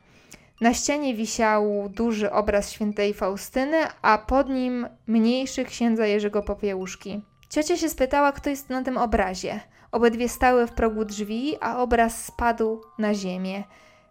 Na 0.61 0.75
ścianie 0.75 1.15
wisiał 1.15 1.89
duży 1.89 2.33
obraz 2.33 2.71
świętej 2.73 3.15
Faustyny, 3.15 3.77
a 4.03 4.19
pod 4.19 4.49
nim 4.49 4.89
mniejszy 5.07 5.65
księdza 5.65 6.07
Jerzego 6.07 6.43
Popiełuszki. 6.43 7.23
Ciocia 7.49 7.77
się 7.77 7.89
spytała, 7.89 8.33
kto 8.33 8.51
jest 8.51 8.71
na 8.71 8.83
tym 8.83 8.99
obrazie. 8.99 9.61
Obydwie 9.93 10.29
stały 10.29 10.67
w 10.67 10.73
progu 10.73 11.05
drzwi, 11.05 11.57
a 11.61 11.79
obraz 11.79 12.25
spadł 12.25 12.81
na 12.99 13.15
ziemię. 13.15 13.65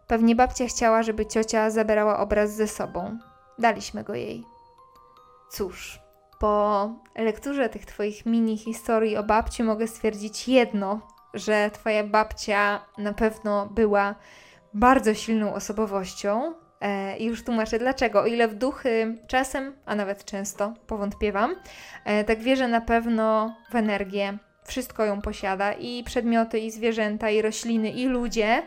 Pewnie 0.08 0.36
babcia 0.36 0.68
chciała, 0.68 1.04
żeby 1.04 1.26
ciocia 1.26 1.70
zabierała 1.70 2.20
obraz 2.20 2.56
ze 2.56 2.68
sobą. 2.68 3.18
Daliśmy 3.60 4.04
go 4.04 4.16
jej. 4.16 4.44
Cóż, 5.52 6.00
po 6.40 6.90
lekturze 7.16 7.70
tych 7.70 7.86
Twoich 7.86 8.26
mini 8.26 8.58
historii 8.58 9.18
o 9.18 9.24
babci 9.24 9.64
mogę 9.64 9.88
stwierdzić 9.88 10.48
jedno, 10.48 11.02
że 11.34 11.72
Twoja 11.74 12.04
babcia 12.04 12.86
na 12.98 13.14
pewno 13.14 13.66
była 13.66 14.16
bardzo 14.74 15.14
silną 15.14 15.54
osobowością. 15.54 16.54
E, 16.82 17.18
I 17.18 17.26
już 17.26 17.44
tłumaczę 17.44 17.80
dlaczego. 17.80 18.22
O 18.22 18.26
ile 18.26 18.48
w 18.48 18.56
duchy 18.56 19.18
czasem, 19.28 19.76
a 19.86 19.96
nawet 19.96 20.26
często 20.26 20.74
powątpiewam, 20.88 21.56
e, 22.06 22.24
tak 22.24 22.40
wierzę 22.40 22.68
na 22.68 22.82
pewno 22.82 23.56
w 23.72 23.76
energię. 23.76 24.38
Wszystko 24.68 25.06
ją 25.06 25.22
posiada 25.22 25.74
i 25.74 26.04
przedmioty, 26.04 26.60
i 26.60 26.72
zwierzęta, 26.72 27.30
i 27.30 27.42
rośliny, 27.42 27.90
i 27.92 28.06
ludzie. 28.06 28.64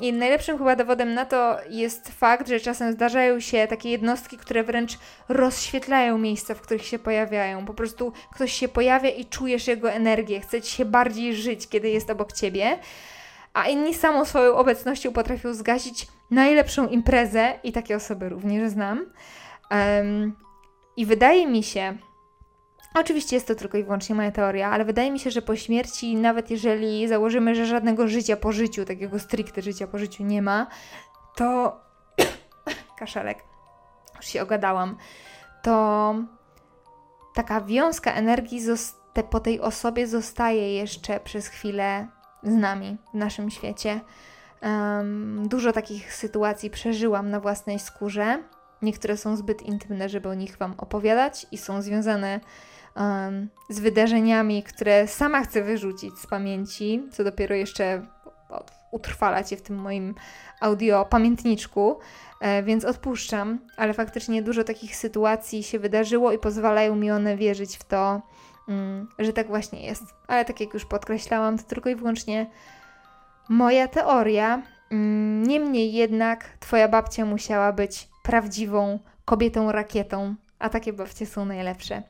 I 0.00 0.12
najlepszym 0.12 0.58
chyba 0.58 0.76
dowodem 0.76 1.14
na 1.14 1.24
to 1.24 1.56
jest 1.70 2.08
fakt, 2.08 2.48
że 2.48 2.60
czasem 2.60 2.92
zdarzają 2.92 3.40
się 3.40 3.66
takie 3.66 3.90
jednostki, 3.90 4.36
które 4.36 4.64
wręcz 4.64 4.98
rozświetlają 5.28 6.18
miejsca, 6.18 6.54
w 6.54 6.60
których 6.60 6.84
się 6.84 6.98
pojawiają. 6.98 7.66
Po 7.66 7.74
prostu 7.74 8.12
ktoś 8.34 8.52
się 8.52 8.68
pojawia 8.68 9.10
i 9.10 9.24
czujesz 9.24 9.68
jego 9.68 9.90
energię, 9.90 10.40
chce 10.40 10.62
ci 10.62 10.76
się 10.76 10.84
bardziej 10.84 11.36
żyć, 11.36 11.68
kiedy 11.68 11.88
jest 11.88 12.10
obok 12.10 12.32
ciebie. 12.32 12.78
A 13.54 13.68
inni 13.68 13.94
samą 13.94 14.24
swoją 14.24 14.56
obecnością 14.56 15.12
potrafią 15.12 15.54
zgasić 15.54 16.06
najlepszą 16.30 16.88
imprezę, 16.88 17.58
i 17.64 17.72
takie 17.72 17.96
osoby 17.96 18.28
również 18.28 18.70
znam. 18.70 19.06
I 20.96 21.06
wydaje 21.06 21.46
mi 21.46 21.62
się, 21.62 21.96
Oczywiście 22.98 23.36
jest 23.36 23.48
to 23.48 23.54
tylko 23.54 23.78
i 23.78 23.84
wyłącznie 23.84 24.14
moja 24.14 24.30
teoria, 24.30 24.70
ale 24.70 24.84
wydaje 24.84 25.10
mi 25.10 25.18
się, 25.18 25.30
że 25.30 25.42
po 25.42 25.56
śmierci, 25.56 26.16
nawet 26.16 26.50
jeżeli 26.50 27.08
założymy, 27.08 27.54
że 27.54 27.66
żadnego 27.66 28.08
życia 28.08 28.36
po 28.36 28.52
życiu, 28.52 28.84
takiego 28.84 29.18
stricte 29.18 29.62
życia 29.62 29.86
po 29.86 29.98
życiu 29.98 30.24
nie 30.24 30.42
ma, 30.42 30.66
to. 31.36 31.80
Kaszelek, 32.98 33.38
już 34.16 34.26
się 34.26 34.42
ogadałam. 34.42 34.96
To 35.62 36.14
taka 37.34 37.60
wiązka 37.60 38.12
energii 38.12 38.60
po 39.30 39.40
tej 39.40 39.60
osobie 39.60 40.06
zostaje 40.06 40.74
jeszcze 40.74 41.20
przez 41.20 41.48
chwilę 41.48 42.06
z 42.42 42.54
nami 42.54 42.96
w 43.14 43.16
naszym 43.16 43.50
świecie. 43.50 44.00
Um, 44.62 45.48
dużo 45.48 45.72
takich 45.72 46.14
sytuacji 46.14 46.70
przeżyłam 46.70 47.30
na 47.30 47.40
własnej 47.40 47.78
skórze. 47.78 48.42
Niektóre 48.82 49.16
są 49.16 49.36
zbyt 49.36 49.62
intymne, 49.62 50.08
żeby 50.08 50.28
o 50.28 50.34
nich 50.34 50.56
Wam 50.56 50.74
opowiadać 50.78 51.46
i 51.52 51.58
są 51.58 51.82
związane 51.82 52.40
um, 52.96 53.48
z 53.70 53.80
wydarzeniami, 53.80 54.62
które 54.62 55.06
sama 55.06 55.42
chcę 55.42 55.62
wyrzucić 55.62 56.18
z 56.18 56.26
pamięci, 56.26 57.02
co 57.12 57.24
dopiero 57.24 57.54
jeszcze 57.54 58.02
utrwalać 58.90 59.50
je 59.50 59.56
w 59.56 59.62
tym 59.62 59.76
moim 59.76 60.14
audio 60.60 61.04
pamiętniczku, 61.04 61.98
e, 62.40 62.62
więc 62.62 62.84
odpuszczam, 62.84 63.58
ale 63.76 63.94
faktycznie 63.94 64.42
dużo 64.42 64.64
takich 64.64 64.96
sytuacji 64.96 65.62
się 65.62 65.78
wydarzyło 65.78 66.32
i 66.32 66.38
pozwalają 66.38 66.96
mi 66.96 67.10
one 67.10 67.36
wierzyć 67.36 67.76
w 67.76 67.84
to, 67.84 68.22
mm, 68.68 69.08
że 69.18 69.32
tak 69.32 69.46
właśnie 69.46 69.86
jest. 69.86 70.04
Ale 70.28 70.44
tak 70.44 70.60
jak 70.60 70.74
już 70.74 70.84
podkreślałam, 70.84 71.58
to 71.58 71.64
tylko 71.64 71.90
i 71.90 71.94
wyłącznie 71.94 72.46
moja 73.48 73.88
teoria. 73.88 74.62
Mm, 74.90 75.42
niemniej 75.42 75.92
jednak 75.92 76.44
Twoja 76.60 76.88
babcia 76.88 77.24
musiała 77.24 77.72
być 77.72 78.08
prawdziwą 78.22 78.98
kobietą 79.24 79.72
rakietą, 79.72 80.34
a 80.58 80.68
takie 80.68 80.92
babcie 80.92 81.26
są 81.26 81.44
najlepsze. 81.44 82.02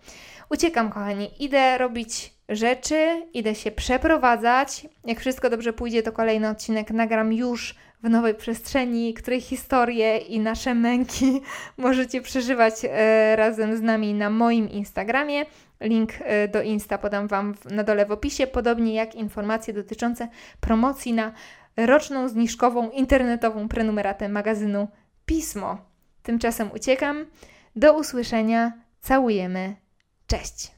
Uciekam, 0.51 0.91
kochani, 0.91 1.45
idę 1.45 1.79
robić 1.79 2.35
rzeczy, 2.49 3.27
idę 3.33 3.55
się 3.55 3.71
przeprowadzać. 3.71 4.87
Jak 5.05 5.21
wszystko 5.21 5.51
dobrze 5.51 5.73
pójdzie, 5.73 6.03
to 6.03 6.13
kolejny 6.13 6.49
odcinek 6.49 6.91
nagram 6.91 7.33
już 7.33 7.75
w 8.03 8.09
nowej 8.09 8.35
przestrzeni, 8.35 9.15
której 9.15 9.41
historie 9.41 10.19
i 10.19 10.41
nasze 10.41 10.75
męki 10.75 11.41
możecie 11.77 12.21
przeżywać 12.21 12.75
e, 12.85 13.37
razem 13.37 13.77
z 13.77 13.83
nami 13.83 14.15
na 14.15 14.31
moim 14.31 14.71
Instagramie. 14.71 15.45
Link 15.81 16.13
e, 16.21 16.49
do 16.49 16.63
Insta 16.63 16.99
podam 16.99 17.29
Wam 17.29 17.55
na 17.71 17.85
dole 17.85 18.07
w 18.07 18.13
opisie, 18.13 18.47
podobnie 18.47 18.95
jak 18.95 19.15
informacje 19.15 19.75
dotyczące 19.75 20.29
promocji 20.61 21.13
na 21.13 21.33
roczną 21.77 22.29
zniżkową 22.29 22.91
internetową 22.91 23.69
prenumeratę 23.69 24.29
magazynu 24.29 24.89
Pismo. 25.27 25.79
Tymczasem 26.23 26.71
uciekam. 26.73 27.27
Do 27.77 27.99
usłyszenia. 27.99 28.73
Całujemy. 29.01 29.86
Cześć! 30.27 30.76